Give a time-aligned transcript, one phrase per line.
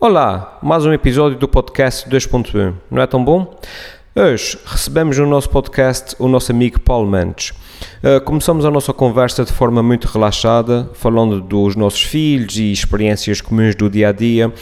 [0.00, 2.72] Olá, mais um episódio do podcast 2.1.
[2.88, 3.58] Não é tão bom?
[4.14, 7.50] Hoje recebemos no nosso podcast o nosso amigo Paulo Mendes.
[8.00, 13.40] Uh, começamos a nossa conversa de forma muito relaxada, falando dos nossos filhos e experiências
[13.40, 14.52] comuns do dia a dia,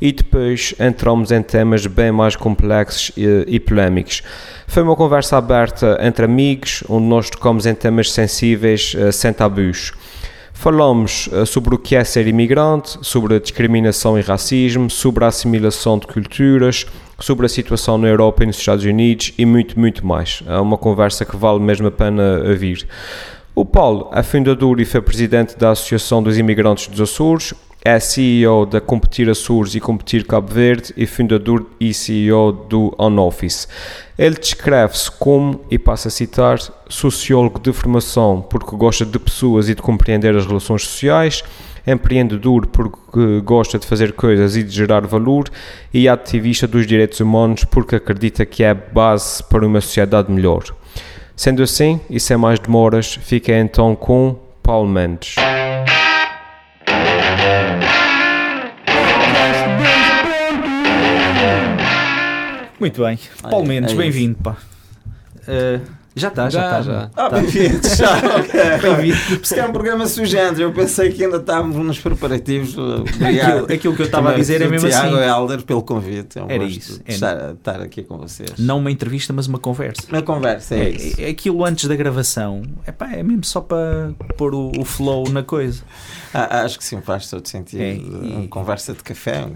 [0.00, 4.22] e depois entramos em temas bem mais complexos e, e polémicos.
[4.66, 9.92] Foi uma conversa aberta entre amigos, onde nós tocamos em temas sensíveis uh, sem tabus.
[10.58, 15.28] Falamos uh, sobre o que é ser imigrante, sobre a discriminação e racismo, sobre a
[15.28, 16.86] assimilação de culturas,
[17.20, 20.42] sobre a situação na Europa e nos Estados Unidos e muito, muito mais.
[20.46, 22.88] É uma conversa que vale mesmo a pena ouvir.
[23.54, 27.52] O Paulo é fundador e foi presidente da Associação dos Imigrantes dos Açores,
[27.86, 33.16] é CEO da Competir Açores e Competir Cabo Verde e fundador e CEO do On
[33.18, 33.68] Office.
[34.18, 36.58] Ele descreve-se como, e passo a citar,
[36.88, 41.44] sociólogo de formação porque gosta de pessoas e de compreender as relações sociais,
[41.86, 45.48] empreendedor porque gosta de fazer coisas e de gerar valor,
[45.94, 50.64] e ativista dos direitos humanos porque acredita que é base para uma sociedade melhor.
[51.36, 55.36] Sendo assim, e sem mais demoras, fica então com Paulo Mendes.
[62.78, 63.18] Muito bem.
[63.42, 64.56] Paulo Mendes, é bem-vindo, pá.
[65.48, 65.80] Uh,
[66.18, 66.82] já está, já está.
[66.82, 67.36] Já, Ah, Tá.
[67.40, 67.94] bem-vindos.
[67.96, 68.60] Já, ok.
[68.80, 69.46] Bem-vindo.
[69.46, 72.76] Se é um programa sugente, eu pensei que ainda estávamos nos preparativos.
[72.78, 73.64] Obrigado.
[73.64, 75.24] Aquilo, aquilo que eu estava a dizer é mesmo Tiago assim.
[75.28, 76.38] Helder pelo convite.
[76.38, 77.12] É um Era gosto isso, é.
[77.12, 78.48] estar, estar aqui com vocês.
[78.58, 80.02] Não uma entrevista, mas uma conversa.
[80.10, 81.20] Na conversa, é, isso.
[81.20, 82.62] É, é aquilo antes da gravação.
[82.88, 85.82] Epá, é mesmo só para pôr o, o flow na coisa.
[86.32, 87.80] Ah, acho que sim, faz todo sentido.
[87.82, 89.46] É, e- Uma conversa de café.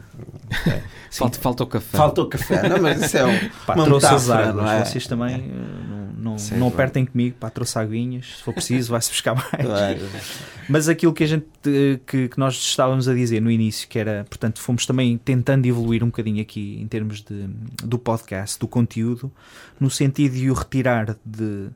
[1.11, 1.99] Falta, falta o café.
[1.99, 4.65] Falta o café, não, mas isso é um, Pá, uma trouxe as metáfora, águas.
[4.65, 4.85] não é?
[4.85, 5.90] Vocês também uh,
[6.21, 6.75] não, não, Sim, não claro.
[6.75, 7.37] apertem comigo.
[7.41, 8.27] Pá, trouxe aguinhas.
[8.37, 9.67] Se for preciso, vai-se buscar mais.
[9.67, 9.99] Claro.
[10.69, 13.99] Mas aquilo que a gente eh, que, que nós estávamos a dizer no início, que
[13.99, 17.49] era, portanto, fomos também tentando evoluir um bocadinho aqui em termos de,
[17.83, 19.33] do podcast, do conteúdo,
[19.81, 21.69] no sentido de o retirar de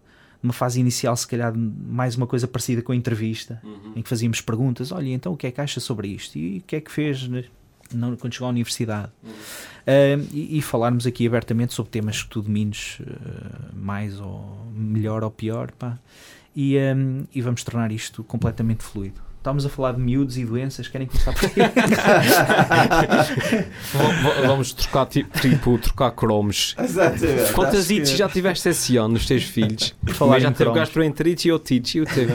[0.43, 3.63] uma fase inicial, se calhar mais uma coisa parecida com a entrevista,
[3.97, 6.39] em que fazíamos perguntas, olha, então o que é que acha sobre isto?
[6.39, 7.45] E o que é que fez né,
[7.97, 9.11] não- quando chegou à universidade?
[9.87, 15.23] Ah, e, e falarmos aqui abertamente sobre temas que tu domines ah, mais ou melhor
[15.25, 15.99] ou pior, pá.
[16.57, 16.95] E, ah,
[17.35, 19.21] e vamos tornar isto completamente fluido.
[19.45, 21.53] Estávamos a falar de miúdos e doenças, querem começar por aí?
[24.47, 26.75] Vamos trocar, ti- tipo, trocar cromos.
[26.79, 27.53] Exatamente.
[27.53, 29.95] Quantas ites já tiveste esse ano nos teus filhos?
[30.15, 31.99] falar já teve gastroenterite e otite.
[31.99, 32.33] E eu teve.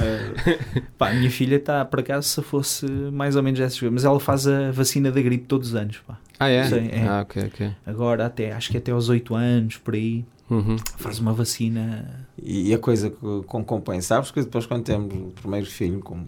[0.99, 4.19] Pá, a minha filha está, por acaso, se fosse mais ou menos dessas mas ela
[4.19, 6.15] faz a vacina da gripe todos os anos, pá.
[6.39, 6.63] Ah, é?
[6.65, 7.07] Sim, é.
[7.07, 7.71] Ah, ok, ok.
[7.87, 10.77] Agora até, acho que até aos 8 anos, por aí, Uhum.
[10.97, 12.27] faz uma vacina.
[12.41, 16.25] E a coisa que com compõe, sabes que depois quando temos o primeiro filho, como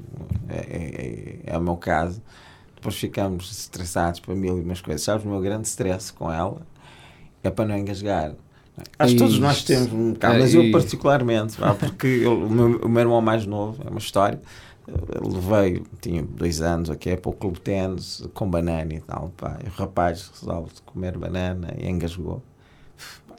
[0.50, 2.22] é, é, é o meu caso,
[2.76, 5.02] depois ficamos estressados para mil e umas coisas.
[5.04, 6.62] Sabes, o meu grande stress com ela
[7.44, 8.34] é para não engasgar.
[8.98, 12.46] Acho que todos nós temos um bocado, É, mas eu e- particularmente, pá, porque eu-
[12.46, 14.42] o, meu, o meu irmão mais novo, é uma história,
[14.88, 19.02] ele veio, tinha dois anos, aqui é para o clube de ténis, com banana e
[19.02, 22.42] tal, pá, e o rapaz resolve comer banana e engasgou.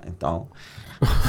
[0.06, 0.50] Então,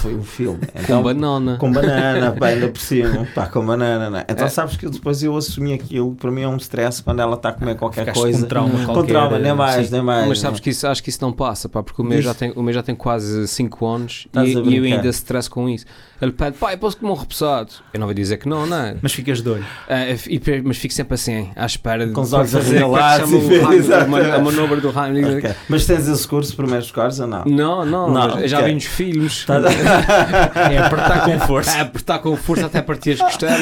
[0.02, 0.60] foi um filme.
[0.76, 1.58] Então, Com banana.
[1.58, 4.26] com banana, pá, ainda por cima, pá, com banana, não é?
[4.30, 4.50] Então É.
[4.50, 7.54] sabes que depois eu assumi aquilo, para mim é um stress quando ela está a
[7.54, 8.40] comer qualquer Ficaste coisa.
[8.42, 9.94] com trauma Com qualquer, trauma, nem mais, sim.
[9.94, 10.28] nem mais.
[10.28, 12.26] Mas sabes que isso, acho que isso não passa, pá, porque o meu, Diz.
[12.26, 15.68] já tem, o meu já tem quase 5 anos e, e eu ainda stress com
[15.70, 15.86] isso.
[16.22, 17.70] Ele pede, pai, posso comer um repousado?
[17.94, 18.96] Eu não vou dizer que não, não é?
[19.02, 19.66] Mas ficas de olho.
[19.90, 23.30] Ah, e mas fico sempre assim, à espera de Com os olhos é arregalados
[23.92, 25.38] a manobra do Heimlich.
[25.46, 25.56] Ok.
[25.68, 27.44] Mas tens esse curso, primeiros scores ou não?
[27.46, 29.46] Não, não, Não, eu já vi nos filmes.
[29.46, 31.78] Tá- É apertar com força.
[31.78, 33.62] É apertar com força até partir as costelas.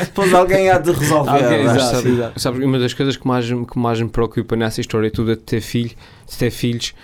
[0.00, 1.30] Depois alguém há de resolver.
[1.30, 1.62] Alguém, é?
[1.62, 2.12] exato, Sim.
[2.14, 2.40] exato.
[2.40, 5.60] Sabes, uma das coisas que mais, que mais me preocupa nessa história toda de ter,
[5.60, 5.90] filho,
[6.28, 6.94] de ter filhos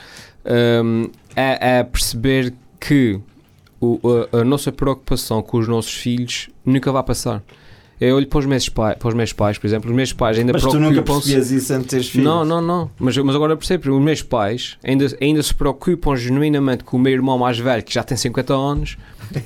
[0.85, 3.19] hum, é, é perceber que
[3.81, 4.01] o-
[4.33, 7.43] a, a nossa preocupação com os nossos filhos nunca vai passar.
[8.05, 10.37] Eu olho para os meus, pai, para os meus pais, por exemplo, os meus pais
[10.37, 11.33] ainda Mas tu nunca preocupam-se.
[11.33, 12.25] percebias isso antes de teres filhos?
[12.27, 12.91] Não, não, não.
[12.99, 17.13] Mas, mas agora percebo, os meus pais ainda, ainda se preocupam genuinamente com o meu
[17.13, 18.97] irmão mais velho, que já tem 50 anos,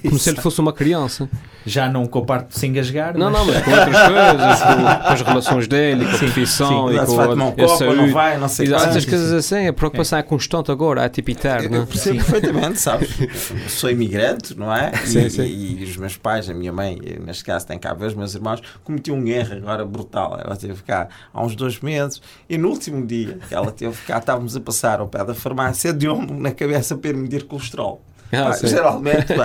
[0.02, 1.28] como se ele fosse uma criança.
[1.66, 3.18] Já não com a parte de se engasgar.
[3.18, 3.40] Não, mas...
[3.40, 6.94] não, mas com outras coisas, com, com as relações dele, com a Sim, profissão sim.
[6.94, 8.12] e com a, a copo ou não saúde.
[8.12, 11.78] vai, não sei Exato, essas coisas assim, a preocupação é constante agora, é tipo eterna.
[11.78, 13.10] Eu percebo perfeitamente, sabes?
[13.68, 14.92] Sou imigrante, não é?
[15.04, 15.42] Sim, e, sim.
[15.42, 18.45] e os meus pais, a minha mãe, neste caso tem cá ver os meus irmãos,
[18.84, 20.38] cometiam um erro agora brutal.
[20.42, 24.18] Ela teve cá há uns dois meses e no último dia que ela teve cá,
[24.18, 28.00] estávamos a passar ao pé da farmácia, deu-me na cabeça para ir medir colesterol.
[28.32, 29.44] Ah, Pá, geralmente pá,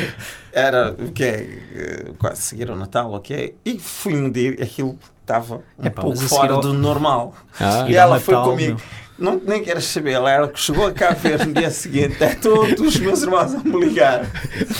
[0.52, 3.54] era o que é quase seguir o Natal, ok?
[3.64, 7.34] E fui medir, aquilo estava um É pá, pouco fora ao- do normal.
[7.60, 8.80] Ah, E ela foi Natal, comigo.
[9.16, 12.34] Não, nem queres saber, ela era que chegou a cá ver no dia seguinte, é
[12.34, 14.26] todos os meus irmãos a me ligar.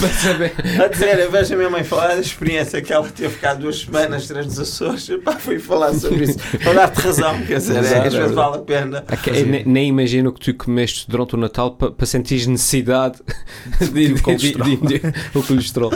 [0.01, 0.53] Para saber.
[0.83, 3.81] A dizer, eu vejo a minha mãe falar da experiência que ela teve cá duas
[3.83, 6.39] semanas, três nos Açores, pá, fui falar sobre isso.
[6.65, 9.05] Para dar-te razão, quer dizer, é, às é vezes vale a pena.
[9.13, 12.45] Ok, eu ne- nem imagino o que tu comeste durante o Natal para, para sentir
[12.49, 13.19] necessidade
[13.79, 14.67] de, de, de, colesterol.
[14.67, 15.93] de- de- o colesterol.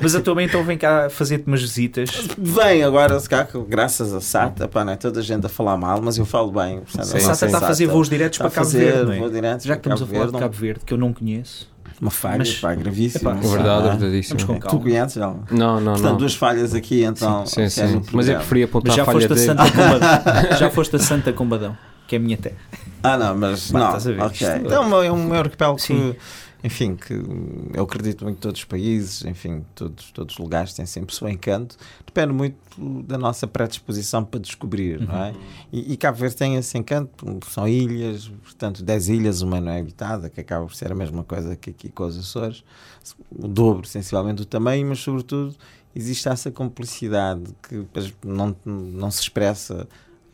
[0.00, 2.08] Mas a tua mãe então vem cá fazer-te umas visitas.
[2.38, 5.76] Bem, agora, se cá, graças a SATA, pá, não é toda a gente a falar
[5.76, 6.80] mal, mas eu falo bem.
[6.80, 9.58] portanto, Sim, A Sata está a fazer voos diretos para Cabo fazer Verde, é?
[9.60, 11.68] Já que estamos a falar de Cabo Verde, que eu não conheço.
[12.00, 13.32] Uma falha, Mas- pá, gravíssima.
[13.32, 13.54] Epá, sabe?
[13.62, 13.88] Verdade,
[14.64, 15.36] Ah, Tu conheces ela?
[15.50, 16.16] Não, não, Portanto, não.
[16.16, 17.44] duas falhas aqui, então.
[17.44, 17.86] Sim, é sim.
[17.96, 19.46] no Mas eu preferia Mas apontar já a falha foste, a.
[19.46, 20.08] Santa Combadão.
[20.58, 21.76] já foste a Santa Combadão,
[22.08, 22.56] que é a minha terra.
[23.02, 23.86] Ah, não, mas Bah, não.
[23.88, 24.32] estás a ver, ok.
[24.48, 26.14] isto- Então é um arquipélago que, Sim.
[26.62, 27.14] Enfim, que
[27.74, 31.16] eu acredito muito que todos os países, enfim, todos, todos os lugares têm sempre o
[31.16, 31.76] seu encanto.
[32.04, 32.56] Depende muito
[33.06, 35.24] da nossa predisposição para descobrir, não Uhum.
[35.24, 35.34] é?
[35.72, 39.80] E, e Cabo Verde tem esse encanto, são ilhas, portanto, 10 ilhas, uma não é
[39.80, 42.62] habitada, que acaba por ser a mesma coisa que aqui com os Açores,
[43.30, 45.54] o dobro, sensivelmente, do tamanho, mas, sobretudo,
[45.96, 47.84] existe essa complicidade que
[48.24, 49.88] não, não se expressa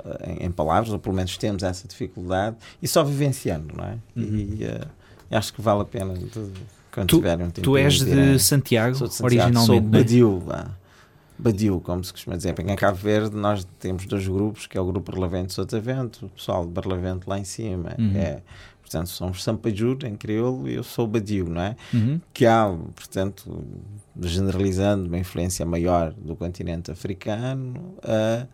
[0.05, 3.99] eh, em, em palavras, ou pelo menos temos essa dificuldade, e só vivenciando, não é?
[4.17, 4.87] E eh,
[5.31, 6.15] acho que vale a pena
[6.93, 7.65] quando Tu- tiverem um tempo.
[7.65, 10.03] Tu és de Santiago, Sou de Santiago, sou originalmente, não é?
[10.03, 10.67] Badiu, vá.
[11.39, 12.55] Badiu, como se costuma dizer.
[12.61, 16.29] Em Cabo Verde nós temos dois grupos, que é o grupo Barlavento e Sotavento, o
[16.31, 17.95] pessoal de Barlavento lá em cima.
[17.99, 18.13] Uhum.
[18.17, 18.41] É,
[18.81, 21.77] portanto, somos Sampajur em crioulo e eu sou Badiu, não é?
[21.93, 22.19] Uhum.
[22.33, 23.63] que há, portanto,
[24.19, 28.47] generalizando, uma influência maior do continente africano ah,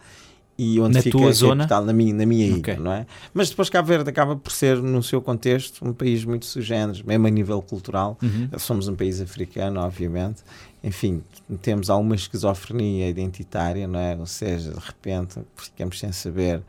[0.59, 1.57] e onde Na fica tua a zona?
[1.65, 2.77] capital, na minha, na minha ilha, Ok.
[2.77, 3.07] não é?
[3.33, 7.27] Mas depois Cabo Verde acaba por ser, no seu contexto, um país muito sugênero, mesmo
[7.27, 8.19] a nível cultural.
[8.23, 8.49] Uhum.
[8.59, 10.43] Somos um país africano, obviamente.
[10.85, 11.23] Enfim,
[11.63, 14.17] temos alguma esquizofrenia identitária, não é?
[14.17, 16.61] Ou seja, de repente ficamos sem saber,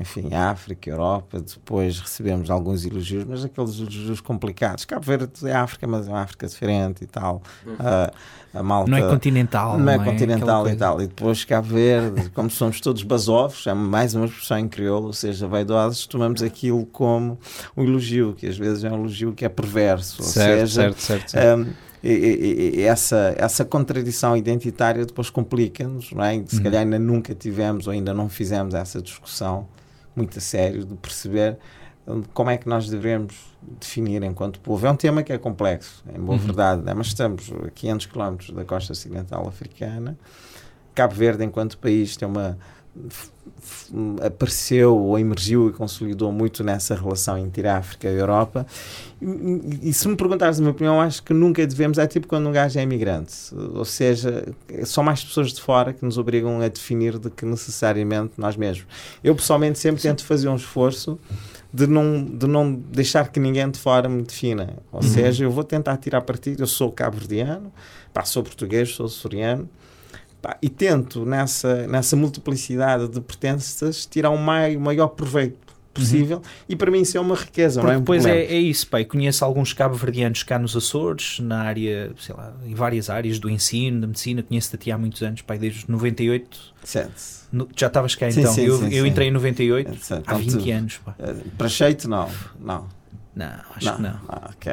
[0.00, 4.84] enfim, África, Europa, depois recebemos alguns elogios, mas aqueles elogios complicados.
[4.84, 7.42] Cabo Verde é África, mas é uma África diferente e tal.
[7.78, 8.10] Ah,
[8.52, 9.78] a malta Não é continental.
[9.78, 11.00] não é Aquela continental e tal.
[11.02, 15.12] E depois Cabo Verde, como somos todos basovos, é mais uma expressão em crioulo, ou
[15.12, 17.38] seja, vaidosos, tomamos aquilo como
[17.76, 20.22] um elogio, que às vezes é um elogio que é perverso.
[20.22, 21.60] Ou Certo, seja, certo, certo, certo.
[21.60, 21.72] um,
[22.02, 26.42] e, e- e essa, essa contradição identitária depois complica-nos, não é?
[26.46, 26.62] Se Uhum.
[26.62, 29.68] calhar ainda nunca tivemos ou ainda não fizemos essa discussão
[30.20, 31.58] muito a sério de perceber
[32.06, 33.34] hum, como é que nós devemos
[33.80, 34.86] definir enquanto povo.
[34.86, 36.44] É um tema que é complexo, em boa Uhum.
[36.44, 36.94] verdade, né?
[36.94, 40.16] mas estamos a 500 km da costa ocidental africana.
[40.94, 42.58] Cabo Verde, enquanto país, tem uma
[44.24, 48.66] apareceu ou emergiu e consolidou muito nessa relação entre a África e a Europa.
[49.20, 51.98] E, e- se me perguntares a minha opinião, acho que nunca devemos.
[51.98, 53.34] É tipo quando um gajo é imigrante,
[53.74, 54.44] ou seja,
[54.84, 58.86] são mais pessoas de fora que nos obrigam a definir do que necessariamente nós mesmos.
[59.22, 61.18] Eu pessoalmente sempre tento fazer um esforço
[61.72, 64.76] de não, de não deixar que ninguém de fora me defina.
[64.90, 66.62] Ou seja, eu vou tentar tirar partido.
[66.62, 67.72] Eu sou cabo-verdiano,
[68.24, 69.68] sou português, sou açoriano.
[70.42, 76.76] Pá, e tento nessa, nessa multiplicidade de pertences tirar o mai- maior proveito possível e
[76.76, 78.46] para mim isso é uma riqueza, não Porque é um depois problema.
[78.48, 79.04] é, é isso, pai.
[79.04, 84.00] Conheço alguns cabo-verdianos cá nos Açores, na área, sei lá, em várias áreas do ensino,
[84.00, 84.42] da medicina.
[84.42, 86.58] Conheço-te há muitos anos, pai, desde 98.
[86.84, 87.12] Certo.
[87.52, 88.54] No- já estavas cá Sim, então.
[88.54, 90.22] sim, eu sim, eu entrei em 98, Certo.
[90.26, 91.14] há Então, 20 tu- anos, pá.
[91.18, 92.30] eh, Para jeito, não.
[92.58, 92.86] Não.
[93.40, 94.14] Não, acho que não.
[94.28, 94.72] Ah, ok.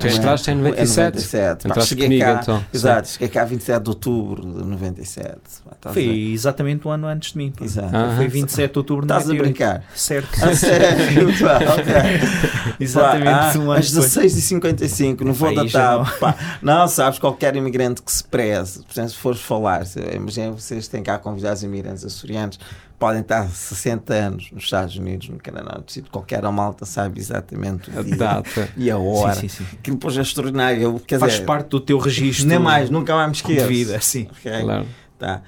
[0.00, 1.16] Tu entraste em 97?
[1.16, 1.62] 97.
[1.62, 2.64] Pá, Entraste cheguei comigo, cá, então.
[2.74, 5.30] Exato, cheguei cá 27 de outubro de 97.
[5.30, 7.52] Pá, estás a Foi exatamente um ano antes de mim.
[7.52, 7.64] pá.
[7.64, 7.96] Exato.
[7.96, 8.14] Ah.
[8.16, 9.42] Foi 27 de outubro de Estás a 98.
[9.44, 9.84] brincar?
[9.94, 10.44] Certo.
[10.44, 11.38] A sério?
[11.38, 12.74] Pá, ok.
[12.80, 14.12] Exatamente Pá, um ah, ano Às depois.
[14.16, 16.18] 16h55, não vou datar.
[16.18, 16.34] Pá.
[16.60, 19.84] Não, sabes, qualquer imigrante que se preze, por exemplo, se fores falar,
[20.16, 22.58] imagina vocês têm cá convidados imigrantes açorianos,
[23.00, 27.18] podem estar 60 anos nos Estados Unidos, no Canadá, no sítio qualquer a malta sabe
[27.18, 28.68] exatamente A o dia data.
[28.76, 29.34] e a hora.
[29.34, 29.76] Sim, sim, sim.
[29.78, 30.82] Aquilo depois é extraordinário.
[30.82, 33.66] Eu, quer Faz dizer, parte do teu registro nem mais, nunca mais me de esqueço.
[33.66, 34.00] vida.
[34.02, 34.28] Sim.
[34.30, 34.62] Ok?
[34.62, 34.86] Claro.
[35.18, 35.42] Tá.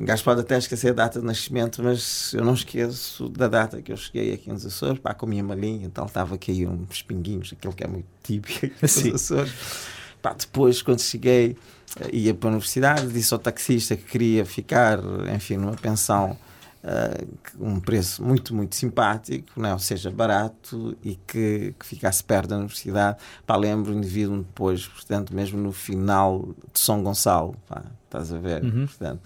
[0.00, 3.80] Um gajo pode até esquecer a data de nascimento, mas eu não esqueço da data
[3.80, 6.66] que eu cheguei aqui nos Açores, pá, com a minha malinha e tal, estava aqui
[6.66, 9.14] uns pinguinhos, aquilo que é muito típico aqui nos Sim.
[9.14, 9.52] Açores.
[10.20, 11.56] Pá, depois, quando cheguei,
[12.00, 14.98] eh, ia para a universidade, disse ao taxista que queria ficar,
[15.34, 16.36] enfim, numa pensão
[17.42, 19.72] que- um preço muito, muito simpático, não é?
[19.72, 23.18] ou seja, barato e que, que ficasse perto da universidade.
[23.46, 28.38] Pá, lembro o indivíduo depois, portanto, mesmo no final de São Gonçalo, pá, estás a
[28.38, 28.62] ver?
[28.64, 28.86] Uhum.
[28.86, 29.20] Portanto,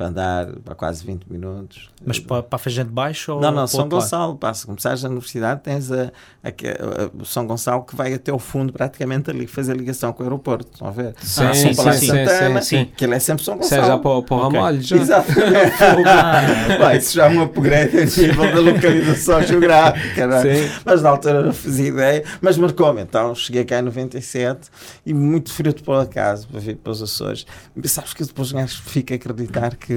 [0.00, 1.90] para andar para quase 20 minutos.
[2.06, 3.86] Mas para, para a Baixo ou Não, não, para o São?
[3.86, 6.04] Gonçalo, pá, se começares a universidade tens a,
[6.42, 10.22] a, a- o São Gonçalo que vai até ao fundo praticamente ali fazer ligação com
[10.22, 11.14] o aeroporto, estão a ver?
[11.20, 12.84] Sim, Ah, São sim, sim, Santana, sim, sim.
[12.96, 13.82] que ele é sempre São Gonçalo.
[13.82, 14.40] Seja para, o- para o.
[14.40, 14.96] Ramalho já.
[14.96, 16.96] Exatamente.
[16.96, 20.54] Isso já é um upgrade a nível da localização geográfica, não é?
[20.66, 20.72] Sim.
[20.82, 23.02] Mas na altura não fazia ideia, mas marcou-me.
[23.02, 24.70] Então cheguei cá em 97
[25.04, 27.44] e muito fruto por acaso para vir para os Açores.
[27.76, 29.89] E sabes que depois o gajo fica a acreditar que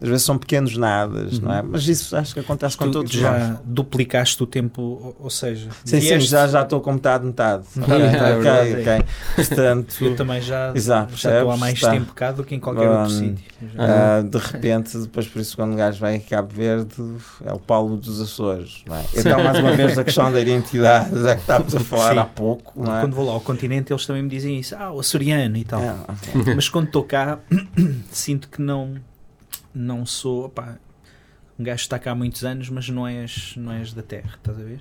[0.00, 1.62] às vezes são pequenos nadas, não é?
[1.62, 3.58] Mas isso acho que acontece com todos já nós.
[3.64, 7.62] duplicaste o tempo, ou- seja, Sim, sim, já já estou com metade, metade.
[7.76, 8.80] Metade, metade, ok, verdade.
[8.80, 9.04] ok.
[9.36, 11.90] Portanto, eu também já, Exato, já estou há mais Tá.
[11.92, 13.44] tempo cá do que em qualquer outro Hum, sítio.
[13.78, 16.96] Ah, de repente, depois por isso quando o gajo vai a Cabo Verde
[17.44, 19.04] é o Paulo dos Açores, não é?
[19.16, 22.18] Então mais uma vez a questão da identidade, já que estávamos a falar Sim.
[22.18, 23.00] há pouco, não é?
[23.02, 25.80] Quando vou lá ao continente, eles também me dizem isso, ah, o açoriano e tal.
[25.80, 25.94] É,
[26.56, 27.38] Mas quando estou cá,
[28.10, 28.94] sinto que não,
[29.74, 30.46] não sou.
[30.46, 30.76] Opá,
[31.58, 34.58] um gajo está cá há muitos anos, mas não és, não és da terra, estás
[34.58, 34.80] a ver?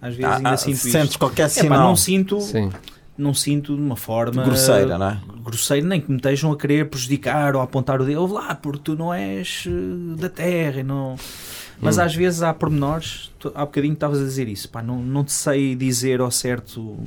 [0.00, 1.18] Às vezes Ah, ainda ah, sinto sentes isto.
[1.18, 2.70] qualquer É, pá, sinal não sinto, Sim.
[3.18, 5.20] não sinto de uma forma grosseira, não é?
[5.42, 8.54] grosseira, nem que me estejam a querer prejudicar ou a apontar o dedo, "Ouve lá,
[8.54, 11.16] porque tu não és eh, da terra e não.
[11.82, 12.02] Mas Hum.
[12.02, 15.32] às vezes há pormenores, tu, há bocadinho estavas a dizer isso, pá, não, não te
[15.32, 16.98] sei dizer ao certo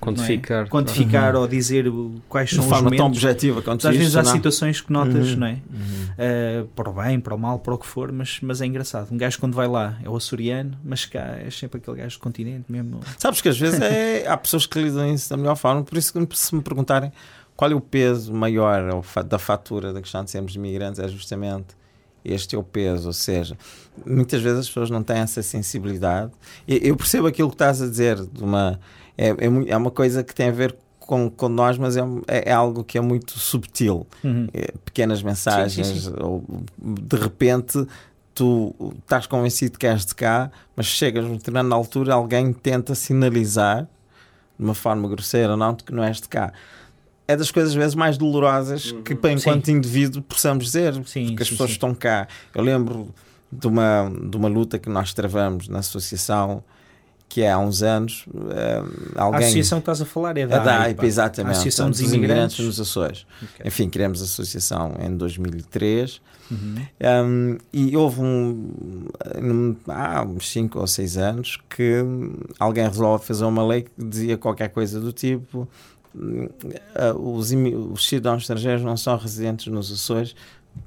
[0.00, 0.64] Quantificar.
[0.64, 0.68] é?
[0.68, 1.84] quantificar ou dizer
[2.28, 3.22] quais De são os forma tão momentos.
[3.24, 4.32] objetiva quanto às vezes há não?
[4.32, 5.36] situações que notas, Uhum.
[5.36, 5.52] não é?
[5.52, 6.62] Uhum.
[6.64, 9.08] Uh, para o bem, para o mal, para o que for, mas, mas é engraçado.
[9.12, 12.22] Um gajo quando vai lá é o açoriano, mas cá é sempre aquele gajo do
[12.22, 13.00] continente mesmo.
[13.18, 16.12] Sabes que às vezes é- há pessoas que lidam isso da melhor forma, por isso
[16.26, 17.12] que se me perguntarem
[17.56, 21.78] qual é o peso maior da fatura da questão de sermos imigrantes, é justamente
[22.24, 23.56] este é o peso, ou seja,
[24.06, 26.30] muitas vezes as pessoas não têm essa sensibilidade.
[26.66, 28.78] Eu percebo aquilo que estás a dizer, de uma,
[29.16, 29.36] é, é,
[29.68, 32.84] é uma coisa que tem a ver com, com nós, mas é, é- é algo
[32.84, 34.06] que é muito subtil.
[34.54, 36.14] É, pequenas mensagens, Sim, sim, sim.
[36.20, 36.44] ou
[36.78, 37.84] de repente
[38.34, 43.82] tu estás convencido que és de cá, mas chegas numa determinada altura, alguém tenta sinalizar
[44.58, 46.52] de uma forma grosseira ou não, que não és de cá.
[47.32, 51.42] É das coisas às vezes mais dolorosas que, para enquanto indivíduo, possamos dizer, Sim, porque
[51.42, 51.74] as sim, pessoas sim.
[51.74, 52.26] estão cá.
[52.54, 53.14] Eu lembro
[53.52, 56.62] de uma, de uma luta que nós travamos na associação,
[57.28, 58.82] que é há uns anos, eh,
[59.16, 59.40] A alguém.
[59.44, 61.06] associação que estás a falar é É da, da AIPA.
[61.06, 61.48] Exatamente.
[61.50, 62.66] A Associação Portanto, dos Imigrantes.
[62.66, 63.26] nos Açores.
[63.42, 63.66] Ok.
[63.66, 66.20] Enfim, criamos a associação em 2003
[66.50, 66.74] Uhum.
[67.26, 72.02] um, e houve um, há uns 5 ou 6 anos que
[72.58, 75.68] alguém resolve fazer uma lei que dizia qualquer coisa do tipo
[77.18, 80.34] os, imi- os cidadãos estrangeiros não são residentes nos Açores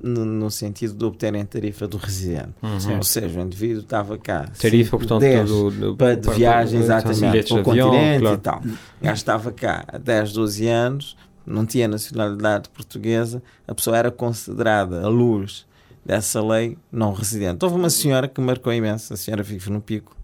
[0.01, 2.53] no, no sentido de obterem tarifa do residente.
[2.61, 2.97] Uhum.
[2.97, 4.47] Ou seja, o indivíduo estava cá.
[4.59, 8.19] Tarifa, cinco, portanto, dez do, do, para de viagem, exatamente, para o de avião, continente
[8.21, 8.35] claro.
[8.35, 8.59] e tal.
[8.59, 14.11] O gajo estava cá há 10, 12 anos, não tinha nacionalidade portuguesa, a pessoa era
[14.11, 15.65] considerada, à luz
[16.05, 17.63] dessa lei, não residente.
[17.63, 20.15] Houve uma senhora que marcou imenso, a senhora vive no Pico,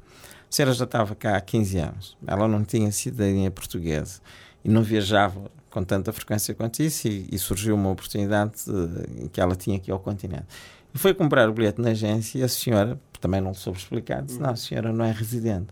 [0.49, 4.19] a senhora já estava cá há 15 anos, ela não tinha cidadania portuguesa
[4.63, 9.39] e não viajava com tanta frequência quanto isso e, e surgiu uma oportunidade eh, que
[9.39, 10.45] ela tinha aqui ao continente.
[10.93, 14.39] E foi comprar o bilhete na agência e a senhora, também não soube explicar, disse,
[14.39, 15.67] não, a senhora não é residente.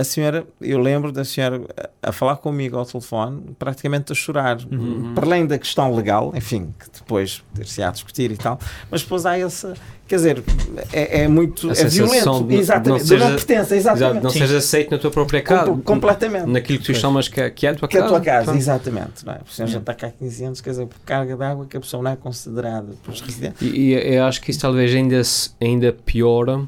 [0.00, 1.60] A senhora, eu lembro da senhora
[2.00, 5.12] a, a falar comigo ao telefone, praticamente a chorar, Uhum.
[5.12, 9.26] para além da questão legal, enfim, que depois ter-se a discutir e tal, mas depois
[9.26, 9.74] há essa,
[10.06, 10.44] quer dizer,
[10.92, 14.22] é, é muito, A é violento, de exatamente, não de não seja- pertença, exatamente.
[14.22, 14.38] não Sim.
[14.38, 16.46] sejas aceito na tua própria casa, Com- completamente.
[16.46, 18.14] naquilo que tu chamas que é, que é a tua Que é casa.
[18.14, 19.26] a tua casa, exatamente.
[19.26, 19.40] Não é?
[19.50, 21.80] Senhor já está cá há 15 anos, quer dizer, por carga de água que a
[21.80, 23.60] pessoa não é considerada pelos residentes.
[23.62, 25.20] E, e eu acho que isso talvez ainda,
[25.60, 26.64] ainda piora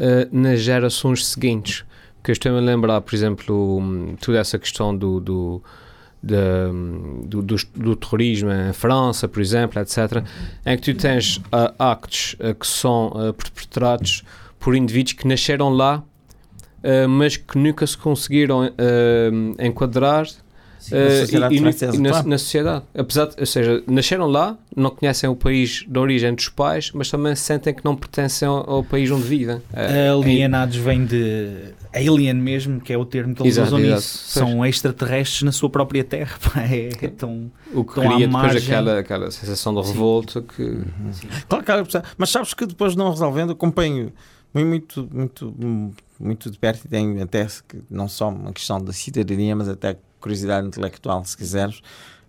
[0.00, 1.84] eh, nas gerações seguintes.
[2.26, 5.62] Porque eu estou-me a lembrar, por exemplo, hum, toda essa questão do, do,
[6.20, 6.72] da-
[7.24, 10.24] do, do, do terrorismo em França, por exemplo, etc.,
[10.66, 14.24] em que tu tens ah, actos ah, que são ah, perpetrados
[14.58, 16.02] por indivíduos que nasceram lá,
[17.08, 19.64] mas que nunca se conseguiram ah,
[20.86, 22.28] enquadrar Na eh, sociedade e, e francesa, e na, claro.
[22.28, 22.84] na sociedade.
[22.96, 27.10] Apesar de, ou seja, nasceram lá, não conhecem o país de origem dos pais, mas
[27.10, 29.60] também sentem que não pertencem ao, ao país onde vivem.
[29.72, 33.96] Eh, Alienados vem de alien mesmo, que é o termo que eles Exato, usam exato.
[33.96, 34.18] nisso.
[34.28, 36.36] São extraterrestres na sua própria terra.
[36.66, 37.50] É, é tão.
[37.72, 39.92] o que estão à cria depois aquela, aquela sensação de Sim.
[39.92, 40.62] revolta que.
[40.62, 41.10] Uhum.
[41.48, 41.86] Claro, claro,
[42.18, 44.12] mas sabes que depois não resolvendo, acompanho
[44.52, 45.54] muito, muito,
[46.18, 49.96] muito de perto e tenho até que não só uma questão da cidadania, mas até
[50.26, 51.80] curiosidade intelectual, se quiseres.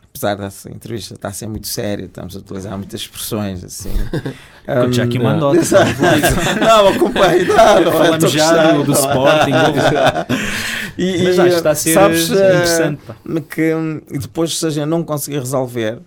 [0.09, 3.91] Apesar dessa entrevista estar a ser muito séria, estamos a utilizar muitas expressões assim.
[4.65, 5.53] Quando já Hum, mandou.
[6.59, 8.91] Não, acompanho, não, não, Falamos a já do, do.
[8.93, 9.51] Sporting.
[10.97, 13.01] E, Mas e, já está a ser sabes, eh, eh, interessante.
[13.05, 13.15] pá.
[13.51, 15.99] que hum, depois se a gente não conseguir resolver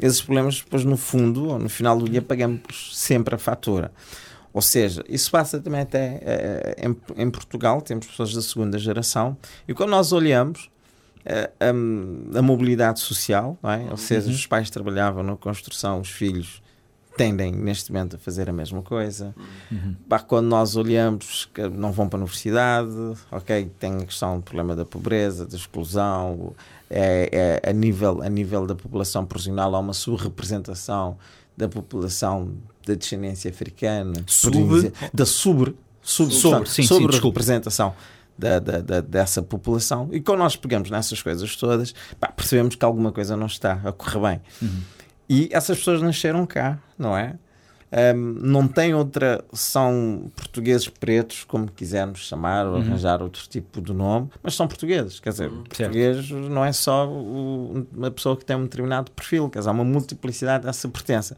[0.00, 3.92] esses problemas depois no fundo, ou no final do dia, pagamos sempre a fatura.
[4.52, 9.36] Ou seja, isso passa também até eh, em, em, Portugal, temos pessoas da segunda geração,
[9.68, 10.68] e quando nós olhamos
[11.24, 13.90] eh, a, a, mobilidade social, é?
[13.90, 14.34] ou seja, uhum.
[14.34, 16.62] os pais trabalhavam na construção, os filhos
[17.16, 19.34] tendem neste momento a fazer a mesma coisa.
[19.70, 19.94] Uhum.
[20.26, 22.90] quando nós olhamos que não vão para a universidade,
[23.30, 26.54] ok, tem a questão do problema da pobreza, da exclusão,
[26.90, 31.16] é, é, a, nível, a nível da população profissional há uma subrepresentação
[31.56, 32.52] da população
[32.84, 37.94] da descendência africana, sub, da sobre, sub, sobre, sim, sobre sim, representação
[38.36, 40.08] da, da, da, dessa população.
[40.12, 43.92] E quando nós pegamos nessas coisas todas, pá, percebemos que alguma coisa não está a
[43.92, 44.40] correr bem.
[44.62, 44.80] Uhum.
[45.28, 47.36] E essas pessoas nasceram cá, não é?
[47.94, 52.80] Um, não tem outra, são portugueses pretos, como quisermos chamar, ou uhum.
[52.80, 55.20] arranjar outro tipo de nome, mas são portugueses.
[55.20, 55.62] Quer dizer, uhum.
[55.62, 59.72] português não é só o, uma pessoa que tem um determinado perfil, quer dizer, há
[59.72, 61.36] uma multiplicidade dessa pertença.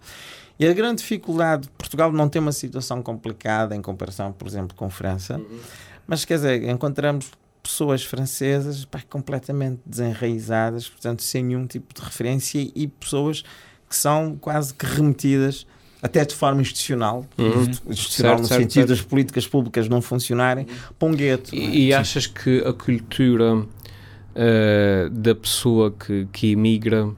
[0.58, 4.88] E a grande dificuldade, Portugal não tem uma situação complicada em comparação, por exemplo, com
[4.88, 5.58] França, uhum.
[6.06, 7.30] Mas quer dizer, encontramos
[7.62, 13.42] pessoas francesas pá, completamente desenraizadas, portanto, sem nenhum tipo de referência e pessoas
[13.88, 15.66] que são quase que remetidas
[16.02, 17.62] até de forma institucional, uhum.
[17.88, 18.88] institucional certo, no certo, sentido certo.
[18.90, 20.66] das políticas públicas não funcionarem,
[20.98, 21.54] para um gueto.
[21.54, 21.70] E, é?
[21.70, 27.08] e achas que a cultura uh, da pessoa que, que emigra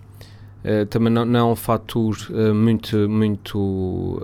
[0.68, 4.20] uh, também não, não, é um fator uh, muito, muito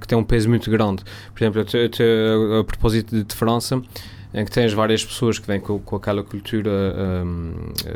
[0.00, 1.02] que tem um peso muito grande?
[1.34, 3.82] Por exemplo, a, a, a propósito de, de França,
[4.34, 6.70] em que tens várias pessoas que vêm com, com aquela cultura
[7.24, 7.52] um,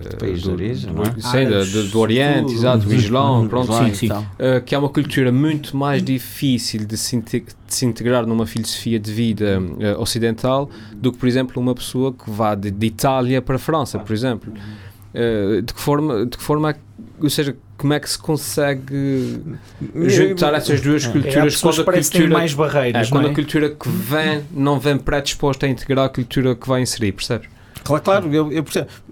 [0.09, 1.07] do país do, de origem, do, é?
[1.19, 4.09] sim, do, do, do, Oriente, exato, do Islão, pronto, sim, sim.
[4.09, 9.00] Uh, que é uma cultura muito mais difícil de se, de se integrar numa filosofia
[9.00, 13.43] de vida uh, ocidental do que, por exemplo, uma pessoa que vá de, de Itália
[13.43, 14.52] para a França, por exemplo.
[15.14, 16.76] Uh, de que forma, de que forma,
[17.20, 19.40] ou seja, como é que se consegue
[19.94, 23.30] juntar essas duas é, culturas é, quando a cultura mais barreiras, é, quando é?
[23.30, 27.48] a cultura que vem não vem predisposta a integrar a cultura que vai inserir, percebes?
[27.84, 28.64] Claro, claro eu, eu,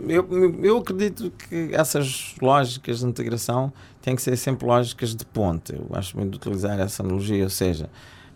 [0.09, 3.73] eu, eu acredito que essas lógicas de integração
[4.03, 5.73] têm que ser sempre lógicas de ponte.
[5.73, 7.89] Eu acho muito de utilizar essa analogia, ou seja,